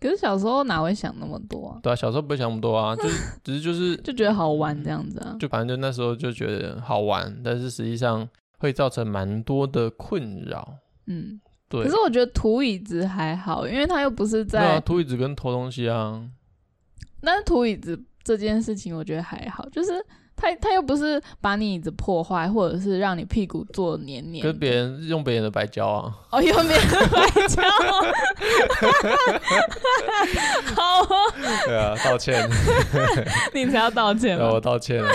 [0.00, 1.80] 可是小时候哪会想那么多啊？
[1.82, 5.36] 对啊，小时候不会想那么多啊，就是 只是就是就觉得好玩这样子啊。
[5.38, 8.28] 就反正就那时候就觉得好玩，但是实际上。
[8.58, 11.82] 会造成蛮多的困扰，嗯，对。
[11.82, 16.24] 可是我觉得涂椅子还好，因为它又不是在涂椅子跟偷东西啊。
[17.20, 19.90] 但是涂椅子这件事情，我觉得还好，就是
[20.42, 24.42] 他他又不是把你椅子破坏，或者是让你屁股坐黏黏。
[24.42, 26.12] 跟别人用别人的白胶啊。
[26.30, 27.62] 哦，用别人的白胶。
[30.74, 31.06] 好啊。
[31.64, 32.50] 对啊，道歉。
[33.54, 34.50] 你才要道歉吗？
[34.52, 35.08] 我道歉了。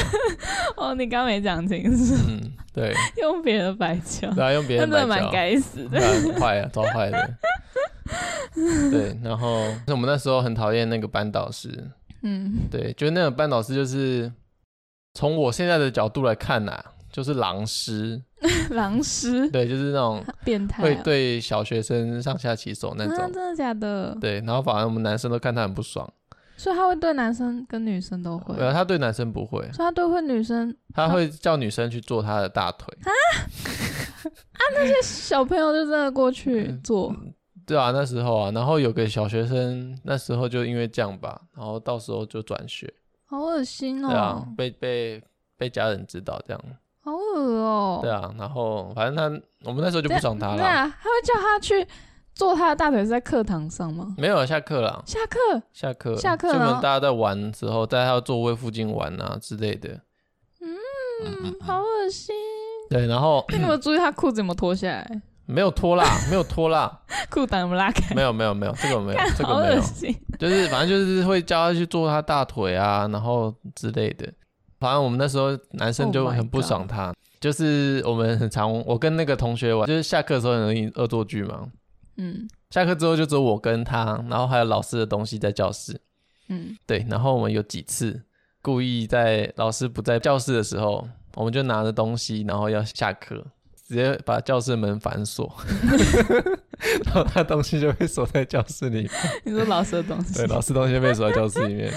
[0.78, 2.16] 哦，你刚没讲清楚。
[2.26, 2.40] 嗯，
[2.74, 2.96] 对。
[3.18, 4.32] 用别人的白胶。
[4.34, 5.10] 对啊，用别人的白胶。
[5.10, 6.00] 真的蛮该死的。
[6.40, 7.34] 坏啊，超坏的。
[8.90, 11.90] 对，然后我们那时候很讨厌那个班导师。
[12.22, 14.32] 嗯，对，就那个班导师就是。
[15.18, 18.22] 从我现在的角度来看呐、啊，就是狼师，
[18.70, 24.16] 狼师，对，就是那种变态，会对小学生上下其手那种，真的假的？
[24.22, 26.08] 对，然后反而我们男生都看他很不爽，
[26.56, 32.96] 所以他会对男生跟女生都会，没有，他对男生不会，所以他对会女生，他会叫女生去做他的大腿。
[33.02, 33.10] 啊？
[34.24, 34.62] 啊！
[34.76, 37.12] 那些小朋友就真的过去做，
[37.66, 42.94] 对啊，那时候啊，然后有个小学生那时候就因为这样吧，然后到时候就转学。
[43.28, 44.08] 好恶心哦！
[44.10, 45.24] 对啊，被被
[45.58, 46.62] 被家人知道这样，
[47.02, 48.00] 好恶哦。
[48.02, 49.24] 对啊，然后反正他
[49.66, 50.56] 我们那时候就不爽他了。
[50.58, 51.86] 对啊，他会叫他去
[52.34, 54.16] 坐他的大腿是在课堂上吗？
[54.18, 55.04] 没有，下课了。
[55.06, 55.62] 下课？
[55.74, 56.16] 下课？
[56.16, 56.54] 下课？
[56.54, 60.00] 就我们大家在玩的时候，在他座位附近玩啊之类的。
[60.62, 62.34] 嗯，好恶心。
[62.90, 65.22] 对，然后 你有没有注意他裤子有没有脱下来？
[65.48, 66.88] 没有拖拉， 没有拖拉，
[67.30, 68.14] 裤裆有没有拉开？
[68.14, 69.82] 没有，没有，没有，这个没有，这个没有，
[70.38, 74.32] 就是反正就是会叫他去做他大腿啊，然后之类的。
[74.80, 81.68] 反正我们那时候男生就很不爽他，就是我们很常，我跟那个同学玩，就是下课的时候很容易恶作剧嘛。
[82.18, 86.00] 嗯，下课之后就只有我跟他，然后还有老师的东西在教室。
[86.50, 88.22] 嗯，对，然后我们有几次
[88.62, 93.44] 故意在老师不在教室的时候，我们就拿着东西，然后要下课。
[93.88, 95.50] 直接把教室门反锁，
[97.06, 99.10] 然后他东西就被锁在教室里面。
[99.46, 100.34] 你说老师的东西？
[100.34, 101.94] 对，老师东西被锁在教室里面。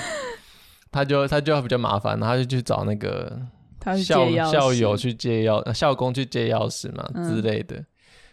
[0.92, 3.40] 他就他就比较麻烦，然后他就去找那个
[4.04, 7.84] 校校友去借钥，校工去借钥匙嘛、嗯、之类的。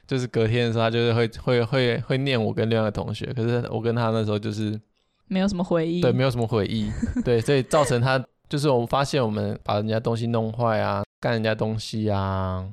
[0.06, 4.80] 就是隔天的时候，他就是会会会会念我跟另外一个同学，可是我跟他那时候就是
[5.28, 6.92] 没有什么回忆，对，没有什么回忆，
[7.26, 12.66] 对，所以造成他就是我们发现我们把人家东西弄坏啊，干人家东西啊。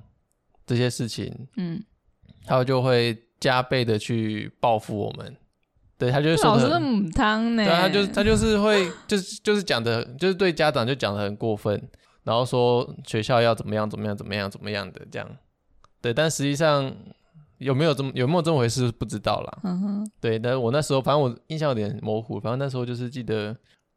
[0.67, 1.83] 这些事情，嗯，
[2.47, 5.37] 他就会加倍的去报复我们，
[5.99, 11.81] 对，他就是老师母汤呢，对，他就他就是会 就是就是讲的，就是对家长就讲的很过分，
[12.23, 15.29] 然后说学校要怎么样怎么样怎么样怎么样的这样，
[16.01, 16.95] 对，但实际上
[17.59, 23.57] 有没有这么有没有这么回事不知道啦，嗯哼，对，但是我那时候反正我印象有点模糊，反正那时候就是记得。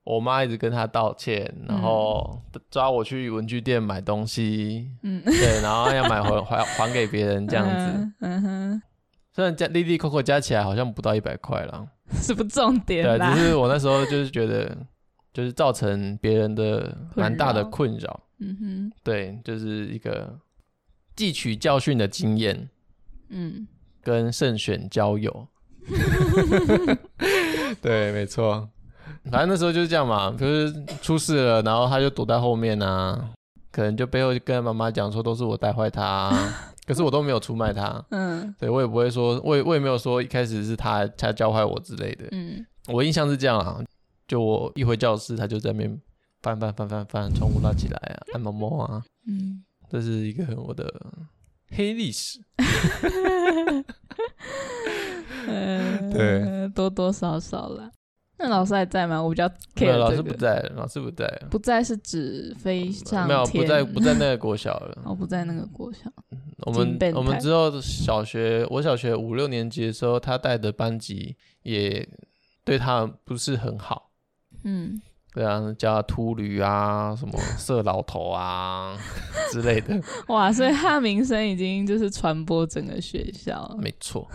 [0.09, 2.41] 我妈一直跟她道歉，然后
[2.71, 8.81] 抓我去文具店买东西，嗯，对，然后要买回还 还给别人这样子，嗯哼，
[9.33, 11.85] 虽然加利利扣扣加起来好像不到一百块了，
[12.21, 13.55] 是不重点啦，对，只是。
[13.55, 14.77] 我那时候就是觉得，
[15.33, 20.39] 就是造成别人的蛮大的困扰，嗯哼，对，就是一个
[21.17, 22.69] 汲取教训的经验，
[23.27, 23.67] 嗯，
[24.01, 25.49] 跟慎选交友，
[27.81, 28.69] 对，没错。
[29.31, 33.29] 反正那时候就是这样嘛，就是出事了，然后他就躲在后面啊，
[33.71, 36.53] 可能就背后就跟妈妈讲说都是我带坏他，啊，
[36.87, 43.81] 可是我都没有出卖他，嗯，对，我也不会说，我也我也没有说一开始是他他教坏我之类的，嗯，我印象是这样啊，
[44.27, 46.01] 就我一回教室，他就在那边
[46.41, 50.91] 翻翻翻翻翻，窗户拉起来啊，按摩摸啊，嗯，这是一个我的
[51.71, 52.39] 黑历史，
[55.47, 57.91] 嗯， 对，多多少少啦。
[58.39, 59.21] 那老师还在吗？
[59.21, 59.49] 我比较
[59.97, 61.27] 老师不在，老师不在。
[61.49, 63.27] 不在是指飞上天？
[63.27, 64.97] 没有，不在，不在那个国小了。
[65.05, 66.01] 哦，不在那个国小。
[66.59, 72.07] 我们我们之后小学，我小学五六年级的时候，他带的班级也
[72.63, 74.11] 对他不是很好。
[74.63, 75.01] 嗯，
[75.33, 78.97] 对啊，叫他秃驴啊，什么 色老头啊
[79.51, 79.99] 之类的。
[80.27, 83.75] 哇，所以他的名声已经就是传播整个学校。
[83.79, 84.27] 没错。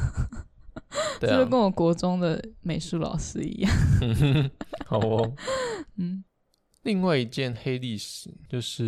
[1.21, 3.73] 就跟我国中的美术老师一样。
[4.87, 5.35] 好哦，
[5.97, 6.25] 嗯。
[6.83, 8.85] 另外一件黑历史就是，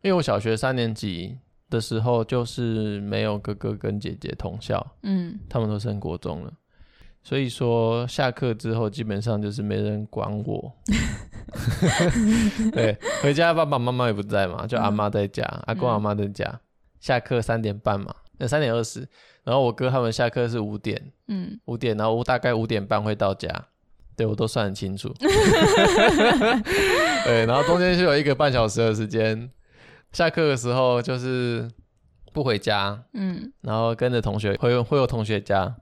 [0.00, 1.36] 因为我小学三年级
[1.68, 6.52] 的时候，就是没有哥哥跟姐姐同校，嗯，他们都升国中了，
[7.22, 10.72] 所以说下课之后基本上就是没人管我。
[12.72, 16.58] 对，回家爸爸妈妈也不在嘛，就阿妈在家，嗯、阿公阿妈在家。
[17.00, 19.08] 下课三点半嘛，那三点二十。
[19.44, 23.48] 然后我哥他们下课是五点，嗯，五点，然后我大概五点半会到家，
[24.16, 25.08] 对，我都算很清楚。
[27.24, 29.50] 对，然后中间是有一个半小时的时间，
[30.12, 31.68] 下课的时候就是
[32.32, 35.74] 不回家，嗯，然后跟着同学会会有同学家，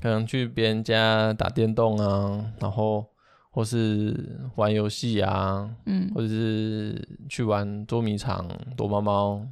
[0.00, 3.06] 可能去别人家打电动啊，然后
[3.52, 9.46] 或是玩游戏啊，嗯，或者是去玩捉迷藏、躲猫猫，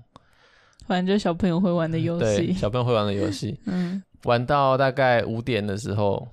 [0.91, 6.27] 反正就小朋友会玩的游戏，对，小朋友会玩的游戏， 嗯，玩到大概五点的时候，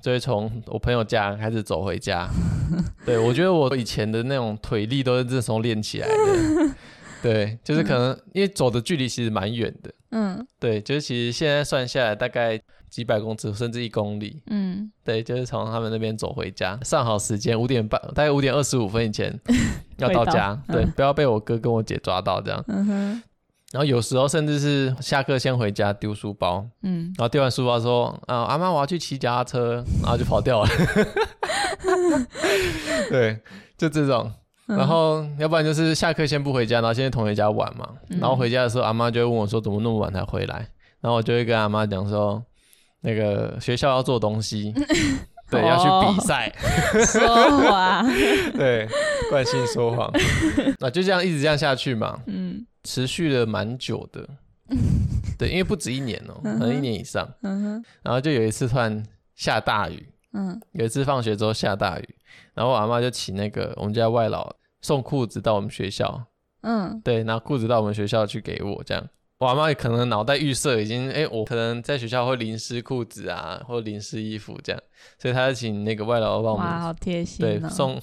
[0.00, 2.28] 就会从我朋友家开始走回家。
[3.04, 6.74] 对，我觉得我以前的那种腿力都是这时候练起来的。
[7.20, 12.56] 对，就是可能因为走的距离其实蛮远的，嗯，对，就是其实现在算下来大概
[12.88, 19.36] 几百公尺甚至一公里，嗯，对，就是从他们那边走回家，上好时间五点半，大概五点二十五分以前
[19.96, 22.64] 要到家，到对，嗯、不要被我哥跟我姐抓到这样。
[22.68, 23.22] 嗯哼。
[23.72, 30.70] 然后有时候甚至是下课先回家丢书包，嗯，然后丢完书包说啊阿妈我要去骑脚踏车，然后就跑掉了。
[33.10, 33.38] 对，
[33.76, 34.32] 就这种。
[34.66, 37.88] 然后，要不然就是下课先不回家，然后先去同学家玩嘛。
[38.08, 40.56] 然后回家的时候，阿妈就会问我说：“怎么那么晚才回来？”
[41.00, 42.42] 然后我就会跟阿妈讲说
[43.02, 44.74] ：“那个学校要做东西，
[45.48, 46.52] 对，要去比赛。”
[47.06, 47.28] 说
[47.60, 48.04] 谎，
[48.58, 48.88] 对，
[49.30, 50.10] 惯性说谎。
[50.80, 54.26] 那就这样一直这样下去嘛，嗯，持续了蛮久的，
[55.36, 57.28] 对，因为不止一年哦，可能一年以上。
[58.02, 62.16] 然后就有一次突然下大雨，嗯，有一次放学之后下大雨。
[62.54, 66.24] 然后我阿妈就请那个我们家外老送裤子到我们学校，
[66.62, 69.08] 嗯，对，拿裤子到我们学校去给我，这样。
[69.38, 74.82] 我阿妈可能脑袋预设已经，哎，我可能在学校会淋湿裤子啊，或淋湿衣服这样，
[75.18, 78.00] 所以她就请那个外劳帮我们，哇，好贴心，对，送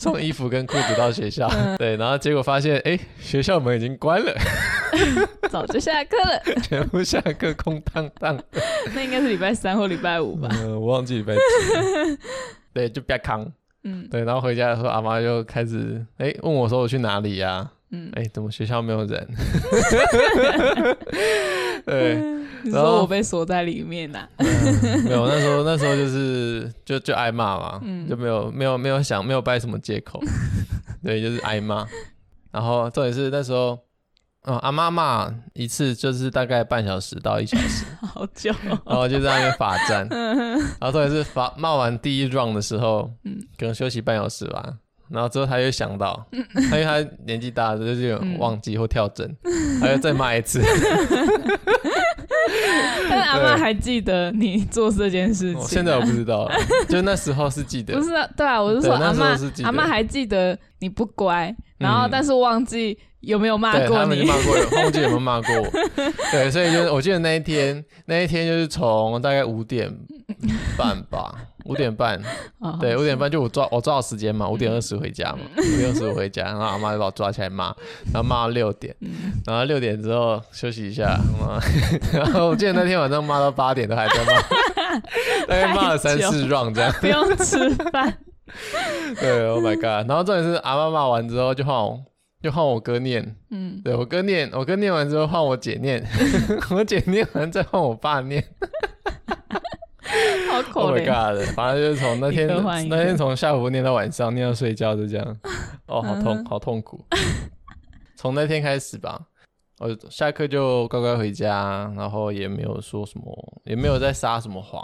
[0.00, 4.34] 送衣服跟裤子到学校，对，然后结果发现，哎，学校门已经关了，
[5.48, 8.36] 早就下课了， 全部下课空荡荡。
[8.94, 10.48] 那应该是礼拜三或礼拜五吧？
[10.54, 11.40] 嗯，我忘记礼拜几。
[12.74, 13.48] 对，就别扛。
[13.84, 17.72] 嗯，对，然后回家的时候，阿妈就开始哎问我说我去哪里呀、啊？
[17.90, 19.28] 嗯，哎，怎么学校没有人？
[21.86, 22.14] 对，
[22.70, 25.04] 然后我被锁在里面呐、啊嗯？
[25.04, 30.20] 没有，那时候那时候就是就就挨骂嘛，嗯、就没有没有没有想没有掰什么借口，
[31.02, 31.86] 对，就是挨骂。
[32.50, 33.78] 然后重点是那时候。
[34.44, 38.80] 哦，阿妈骂一次就是大概半小时到一小时， 好久、哦。
[38.86, 44.74] 然后就在那边罚站，然后重点是罚骂完第一 round 的时候，嗯，可能休息半小时吧。
[45.10, 49.36] 然后之后他又想到，嗯、他因为他年纪大了，就有忘记或跳针，
[49.80, 50.60] 他又再骂一次。
[53.10, 55.66] 但是阿妈还记得你做这件事情、啊。
[55.68, 56.54] 现在我不知道了，
[56.88, 57.94] 就那时候是记得。
[57.94, 62.98] 不是，对啊，我是说阿妈，阿妈还记得你不乖，然后但是忘记。
[63.20, 63.86] 有没有骂过你？
[63.88, 65.68] 对，他们就骂过我，忘记有没有骂过我。
[66.30, 69.92] 对，所以就是我记得那一天，那一天就是从大概五点
[70.76, 71.34] 半吧，
[71.66, 72.20] 五点半，
[72.80, 77.74] 对，五点半就我抓我抓好时间嘛，五点二十回家嘛，五点二十回家，然后阿妈就把我抓起来骂，
[78.12, 78.94] 然后骂到六点，
[79.44, 81.18] 然后六点之后休息一下，
[82.12, 84.32] 然后我记得那天晚上骂到八点都还在骂，
[85.48, 88.16] 大概骂了三四 round 这样，不用吃饭。
[89.20, 90.08] 对，Oh my god！
[90.08, 92.00] 然后重点是阿妈骂完之后就换我。
[92.40, 96.06] 就换我哥念，嗯，对我哥念，我哥念完之后换我姐念，
[96.70, 98.42] 我姐念完再换我爸念，
[100.48, 101.10] 好可怜。
[101.10, 101.54] Oh god！
[101.56, 102.46] 反正就是从那天
[102.88, 105.36] 那天从下午念到晚上，念到睡觉就这样，
[105.86, 107.04] 哦，好痛，好痛苦。
[108.14, 109.20] 从那天开始吧，
[109.80, 114.80] 我下课就乖乖回家，然后也没有说什么，也没有再撒什么谎，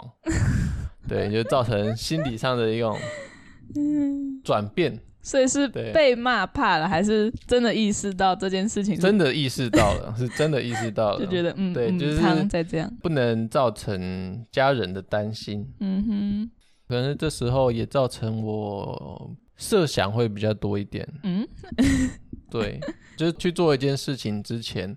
[1.07, 2.97] 对，就造成心理上的一种
[4.43, 4.99] 转变。
[5.25, 8.95] 所以是被骂怕了，还是真的意识到这件事情？
[8.95, 15.67] 真的意识到了， 是真的意识到了，就觉得嗯，对，就是再这样，不能造成家人的担心。
[15.79, 16.51] 嗯哼，
[16.87, 21.07] 可能这时候也造成我设想会比较多一点。
[21.23, 21.47] 嗯，
[22.51, 22.79] 对，
[23.17, 24.95] 就是去做一件事情之前，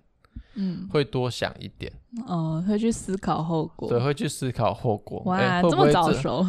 [0.57, 1.91] 嗯，会多想一点。
[2.27, 3.89] 哦，会去思考后果。
[3.89, 5.23] 对，会去思考后果。
[5.25, 6.47] 哇，欸、会会这么早熟。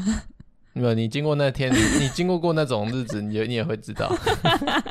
[0.73, 4.10] 没有，你经过那天， 你经过过那种日子，你就你也会知道，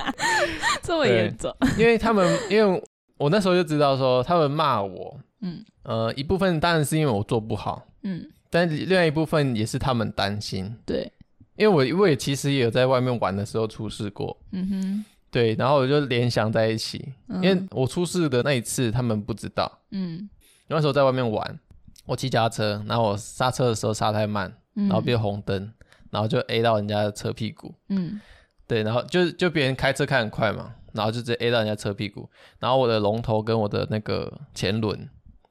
[0.82, 1.54] 这么严重。
[1.78, 2.82] 因为他们，因为
[3.16, 11.10] 我那时候就知道说，他们骂我，嗯，呃，一部分当然是因为我做不好，嗯，但另外一部分也是他们担心，对，
[11.56, 20.28] 因为我我也其实也有在外面玩的时候出事过，嗯哼，对，然后我就联想在一起，因为我出事的那一次他们不知道，嗯，
[20.66, 21.58] 那时候在外面玩，
[22.06, 24.52] 我骑脚踏车，然后我刹车的时候刹太慢。
[24.86, 25.72] 然后变红灯，
[26.10, 27.74] 然后就 A 到人家的车屁股。
[27.88, 28.20] 嗯，
[28.66, 32.28] 对，然后就就别人开车开很快嘛，然后就直接 A 到人家车屁股。
[32.58, 35.08] 然后我的龙头跟我的那个前轮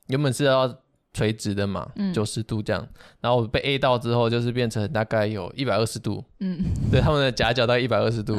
[0.07, 0.73] 原本是要
[1.13, 2.87] 垂直的嘛，九十度这样。
[3.21, 6.23] 然后我被 A 到之后，就是变成大概有一百二十度。
[6.39, 6.59] 嗯，
[6.91, 8.35] 对，他们的夹角大概一百二十度。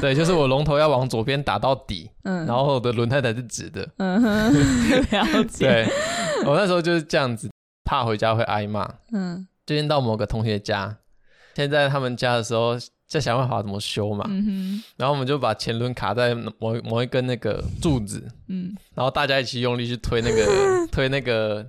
[0.00, 2.08] 对，就是我龙头要往左边打到底。
[2.22, 3.88] 嗯，然后我的轮胎才是直的。
[3.96, 4.54] 嗯哼，
[5.10, 5.66] 了解。
[5.66, 5.88] 对，
[6.46, 7.50] 我那时候就是这样子，
[7.84, 8.88] 怕回家会挨骂。
[9.12, 9.46] 嗯。
[9.66, 10.96] 最近到某个同学家，
[11.54, 12.76] 现在他们家的时候，
[13.08, 14.24] 在想办法怎么修嘛。
[14.28, 14.82] 嗯。
[14.96, 21.66] 然后我们就把前轮卡在某某一根那个柱子，嗯，然后大家一起用力去推那个 推那个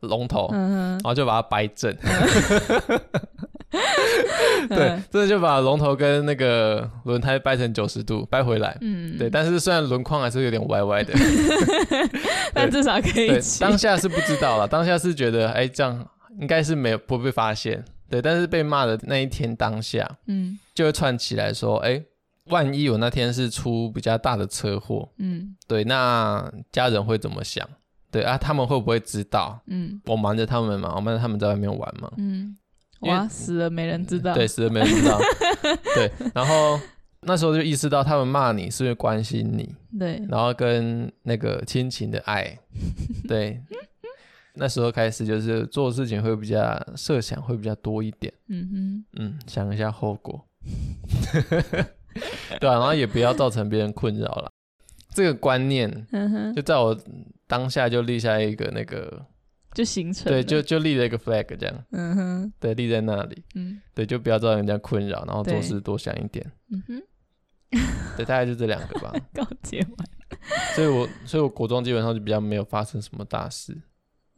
[0.00, 1.94] 龙头，然后就把它掰正。
[3.70, 8.76] 嗯对，这就把龙头跟那个轮胎掰成九十度，掰回来。
[8.80, 11.12] 嗯，对，但是虽然轮框还是有点歪歪的，
[12.54, 13.28] 但至少可以。
[13.28, 16.06] 对，当下是不知道了，当下是觉得，哎，这样
[16.40, 17.84] 应该是没有不会被发现。
[18.08, 22.02] 对，但是被骂的那一天当下，嗯，就会串起来说，哎，
[22.46, 27.68] 万一我那天是出比较大的车祸，嗯，对，那家人会怎么想？
[28.10, 29.60] 对啊，他们会不会知道？
[29.66, 32.56] 嗯，我瞒着他们嘛，我瞒着他们在外面玩嘛，嗯。
[33.02, 34.34] 哇，死了没人知道。
[34.34, 35.20] 对，死了没人知道。
[35.94, 36.80] 对，然后
[37.20, 39.72] 那时候就意识到，他们骂你是因为关心你。
[39.96, 40.20] 对。
[40.28, 42.58] 然后跟那个亲情的爱。
[43.28, 43.62] 对。
[44.58, 48.32] 那时候开始就是做事情会比较设想会比较多一点。
[48.48, 49.04] 嗯哼。
[49.18, 50.44] 嗯，想一下后果。
[52.60, 54.50] 对啊，然后也不要造成别人困扰了。
[55.14, 56.98] 这个观念，嗯就在我
[57.46, 59.26] 当下就立下一个那个。
[59.74, 67.02] 就形成对，就就立了一个 flag 这样，嗯哼，对，立在那里，嗯，对，就不要造成人家困扰，然后做事多想一点，嗯哼，
[68.16, 69.12] 对，大概就这两个吧。
[69.34, 70.08] 告诫完，
[70.74, 73.76] 所以我所以我国中基本上就比较没有发生什么大事，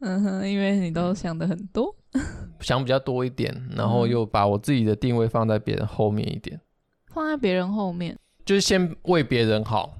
[0.01, 1.95] 嗯哼，因为你都想的很多，
[2.59, 6.59] 想比较多一点，然后又把我自己的定位放在别人后面一点，
[7.07, 9.97] 放在别人后面，就是先为别人好，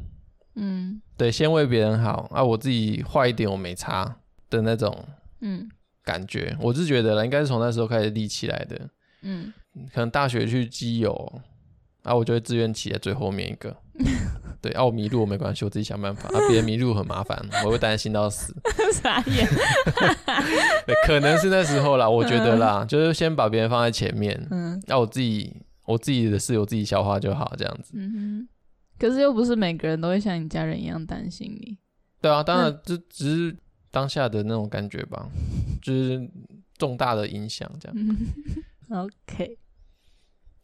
[0.56, 4.18] 嗯，对，先为别人好，啊，我自己坏一点我没差
[4.50, 5.06] 的那种。
[5.44, 5.68] 嗯，
[6.04, 6.56] 感觉。
[6.60, 8.90] 我是觉得了，应该是从那时候开始立起来的。
[9.24, 9.52] 嗯，
[9.94, 11.42] 可能大学去基友，
[12.04, 13.76] 啊，我就会自愿骑在最后面一个。
[14.62, 16.30] 对，啊，我迷路我没关系，我自己想办法。
[16.30, 18.56] 啊，别人迷路很麻烦，我会担心到死。
[18.94, 19.48] 傻眼。
[20.86, 24.40] 对，可能是那时候啦，我觉得啦，嗯、就是先把别人放在前面。
[24.52, 27.94] 嗯，那、啊、我自己，我自己的事我自己消化就好，这样子。
[27.96, 28.48] 嗯哼。
[29.00, 31.78] 可是又不是每个人都会像你家人一样担心你。
[32.22, 33.58] 对啊，当然，这只是。
[33.94, 35.28] 当下的那种感觉吧，
[35.82, 36.26] 就是
[36.78, 37.98] 重大的影响这样。
[37.98, 38.16] 嗯
[38.90, 39.58] OK，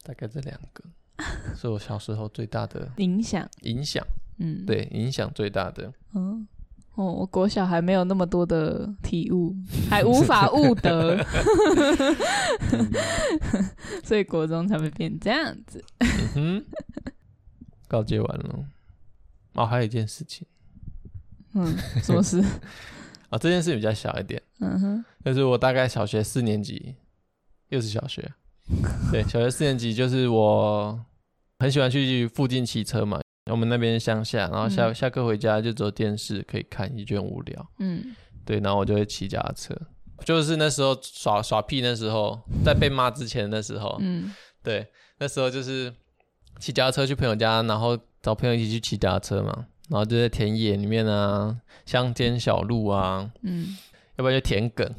[0.02, 0.82] 大概这两个
[1.56, 3.48] 是我小时候最大的影响。
[3.62, 4.06] 影响，
[4.38, 5.92] 嗯，对，影响最大的。
[6.14, 6.48] 嗯，
[6.96, 9.56] 哦，我国小还没有那么多的体悟，
[9.90, 11.24] 还无法悟得，
[14.04, 15.84] 所以国中才会变这样子。
[16.00, 16.66] 嗯哼，
[17.88, 18.66] 告诫完了。
[19.54, 20.46] 哦，还有一件事情。
[21.54, 22.40] 嗯，什么事？
[23.30, 26.96] 啊， 这件事比较小一点，嗯哼，就是我大概小学四年级，
[27.70, 28.32] 又是小学，
[29.12, 31.00] 对，小学四年级就是我
[31.60, 33.20] 很喜欢去附近骑车嘛，
[33.52, 38.16] 我们那边乡下，然后下、嗯、下课回家就只有电视可以看，也觉得无聊，嗯，
[38.46, 39.76] 对，然后我就会骑脚踏车，
[40.26, 44.88] 就是那时候耍耍屁，那时候在被骂之前那时候，嗯，对，
[45.20, 45.94] 那时候就是
[46.60, 49.68] 骑脚踏车去朋友家，然后找朋友一起去骑脚踏车嘛。
[49.90, 53.78] 然后就在田野里面啊，乡间小路啊，嗯，
[54.18, 54.92] 要不然就田埂，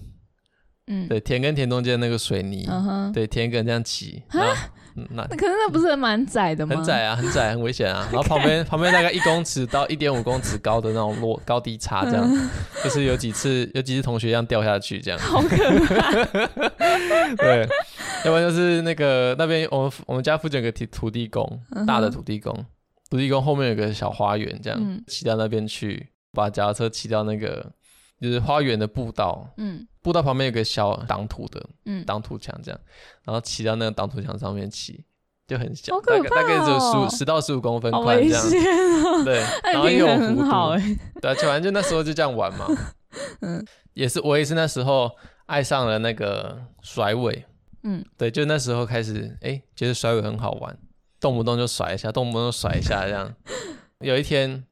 [0.89, 2.69] 嗯，对，田跟田中间那个水泥，
[3.13, 4.53] 对，田埂这样骑，啊，
[5.11, 6.75] 那那可是那不是蛮窄的吗？
[6.75, 8.09] 很窄啊，很窄，很危险啊。
[8.13, 12.29] 然后旁边旁边大概一公尺到一点五公尺高的那种落高低差，这样，
[12.83, 15.57] 就是有几次有几次同学这样掉下去，这样，好可
[15.95, 16.11] 怕。
[17.37, 17.69] 对，
[18.25, 22.65] 要不然就是那个那边我们我们家附近有个土土地公，大的土地公。
[23.11, 27.73] 土地公后面有个小花园，这样骑到那边去，把脚踏车骑到那个
[28.21, 32.81] 就是花园的步道，嗯，步道旁边有个小挡土的，嗯，挡土墙这样，
[33.25, 35.05] 然后骑到那个挡土墙上面骑，
[35.47, 39.41] 就很小，大概大概只有十五十到十五公分宽这样，对，
[39.73, 42.67] 然后又有弧度，对，反正就那时候就这样玩嘛，
[43.43, 43.65] 嗯，
[43.95, 45.11] 也是我也是那时候
[45.47, 47.45] 爱上了那个甩尾，
[47.83, 50.77] 嗯，对，就那时候开始，哎，觉得甩尾很好玩。
[51.21, 53.35] 动不动就甩一下，动不动就甩一下，这样。
[53.99, 54.65] 有一天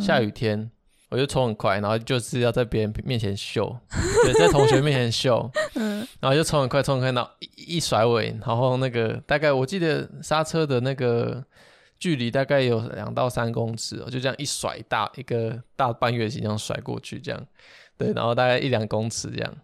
[0.00, 0.70] 下雨天，嗯、
[1.12, 3.76] 我就冲很快，然后就是要在别人面前秀，
[4.24, 11.44] 对，在同学面前秀， 嗯，然后就冲很快，冲很快，然后一,一甩尾，然后那个大概我记得刹车的那个
[11.98, 17.46] 距离大概有两到三公尺，就这样一甩大一个大半月形这样甩过去，这样，
[17.98, 19.54] 对，然后大概一两公尺这样。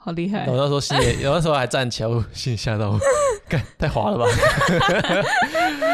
[0.00, 0.46] 好厉害！
[0.46, 2.98] 我那时候心里，有那时候还站起来，我心里吓到我，
[3.48, 4.24] 干太滑了吧？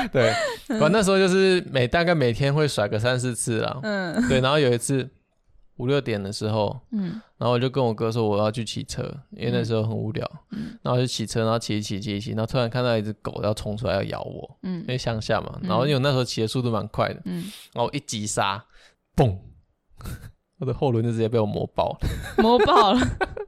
[0.12, 0.32] 对，
[0.80, 3.78] 我那时候就是每大概每天会甩个三四次啦。
[3.82, 5.08] 嗯，对，然后有一次
[5.76, 18.64] 五六点的时候，嗯，然后我就跟我哥说我要去骑车，因为那时候很无聊，嗯，然后就骑车，然后骑一骑骑一骑，然后突然看到一只狗要冲出来要咬我，嗯，因为乡下嘛，然后因为我那时候骑的速度蛮快的，嗯，然后一急刹，
[19.16, 19.36] 嘣，
[20.60, 22.08] 我的后轮就直接被我磨爆了，
[22.42, 23.00] 磨爆了。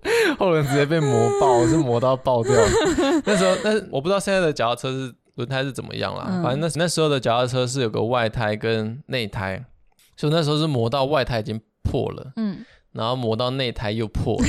[0.38, 2.52] 后轮直接被磨爆，是磨到爆掉。
[3.24, 6.26] 那时候，但是我不知道现在的脚踏车是轮胎是怎么样啦。
[6.28, 9.64] 嗯、反正那那时候的脚踏车是有个外胎跟内胎，
[10.16, 14.48] 所以那时候是磨到外胎已经破了，嗯，然后磨到内胎又破了，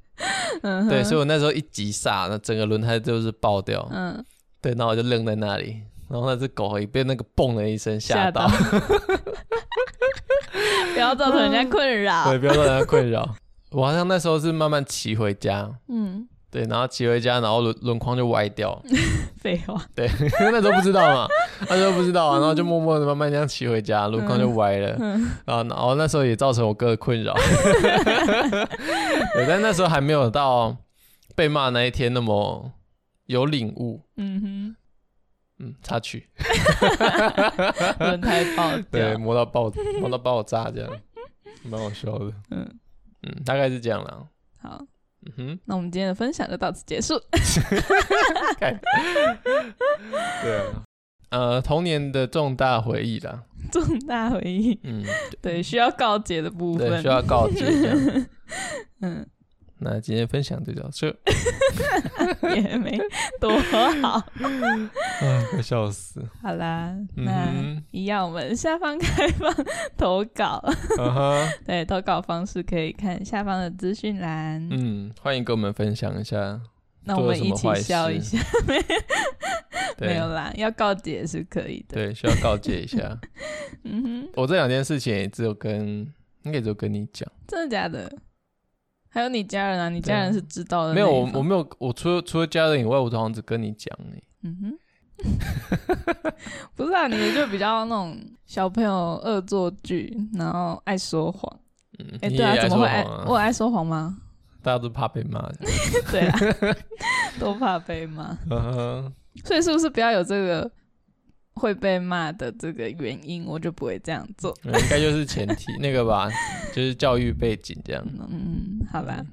[0.62, 4.24] 嗯，对，所以我那时候一急刹，那整个轮胎就是爆掉，嗯，
[4.62, 8.48] 对，然后我就愣在那里，然后那只狗也被那个嘣的一声吓到。
[10.94, 12.24] 不要造成人家困扰。
[12.30, 13.36] 对，不要造成人家困扰。
[13.70, 18.80] 我好像那时候是慢慢骑回家，嗯，对，然后骑回家，然后轮轮框就歪掉。
[19.38, 19.80] 废话。
[19.94, 21.28] 对，因 为那时候不知道嘛，
[21.68, 24.96] 那时候不知道啊，然后就默默的慢慢这样骑回家，轮框就歪了。
[24.98, 25.28] 嗯。
[25.44, 27.34] 然后，然后那时候也造成我哥的困扰。
[29.34, 30.76] 对，但那时候还没有到
[31.36, 32.72] 被骂那一天那么
[33.26, 34.02] 有领悟。
[34.16, 34.76] 嗯哼。
[35.60, 36.28] 嗯，插曲，
[37.98, 39.68] 轮胎爆，对，磨到爆，
[40.00, 40.88] 磨到爆炸，这样，
[41.64, 42.32] 蛮好笑的。
[42.52, 42.64] 嗯
[43.24, 44.22] 嗯，大概是这样啦。
[44.62, 44.80] 好，
[45.26, 47.20] 嗯哼，那我们今天的分享就到此结束。
[50.42, 50.82] 对啊，
[51.30, 53.42] 呃，童年的重大回忆啦，
[53.72, 55.04] 重大回忆，嗯，
[55.42, 57.64] 对，需要告解的部分，需要告解，
[59.02, 59.26] 嗯。
[59.80, 61.06] 那今天分享就到这，
[62.56, 62.98] 也没
[63.40, 63.50] 多
[64.02, 64.20] 好，
[65.50, 66.20] 快笑死。
[66.42, 67.52] 好啦，那
[67.90, 69.54] 一样，我们下方开放
[69.96, 70.62] 投稿，
[71.64, 74.66] 对，投稿方式可以看下方的资讯栏。
[74.70, 76.60] 嗯，欢迎跟我们分享一下，
[77.04, 78.38] 那我们一起笑一下。
[80.00, 81.94] 没有啦，要告解是可以的。
[81.94, 83.18] 对，需要告解一下。
[83.84, 86.12] 嗯哼，我这两件事情也只有跟，
[86.42, 87.30] 应该只有跟你讲。
[87.46, 88.12] 真的假的？
[89.10, 90.94] 还有你家人啊，你家人是知道的。
[90.94, 94.22] 没有，我我没有，我除了除了家人以外，我好像只跟你讲哎。
[94.42, 94.78] 嗯哼，
[96.76, 101.60] 不是啊，你们就比较那种小朋友恶作剧，然后爱说谎。
[102.20, 103.04] 哎，对啊，怎么会爱？
[103.26, 104.16] 我爱说谎吗？
[104.62, 105.50] 大家都怕被骂。
[106.12, 106.38] 对啊，
[107.40, 108.36] 都怕被骂。
[109.44, 110.70] 所以是不是不要有这个？
[111.58, 114.56] 会被骂的这个原因，我就不会这样做。
[114.64, 116.30] 应该就是前提 那个吧，
[116.72, 118.06] 就是教育背景这样。
[118.30, 119.24] 嗯，好吧。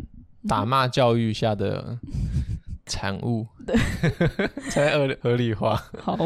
[0.48, 1.98] 打骂教育下的
[2.86, 3.76] 产物，对，
[4.70, 5.76] 才合合理化。
[5.98, 6.18] 好，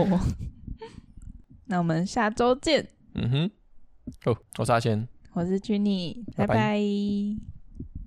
[1.66, 2.88] 那我们下周见。
[3.14, 3.52] 嗯哼，
[4.26, 6.80] 哦，我是阿贤，我是 Jenny，拜拜。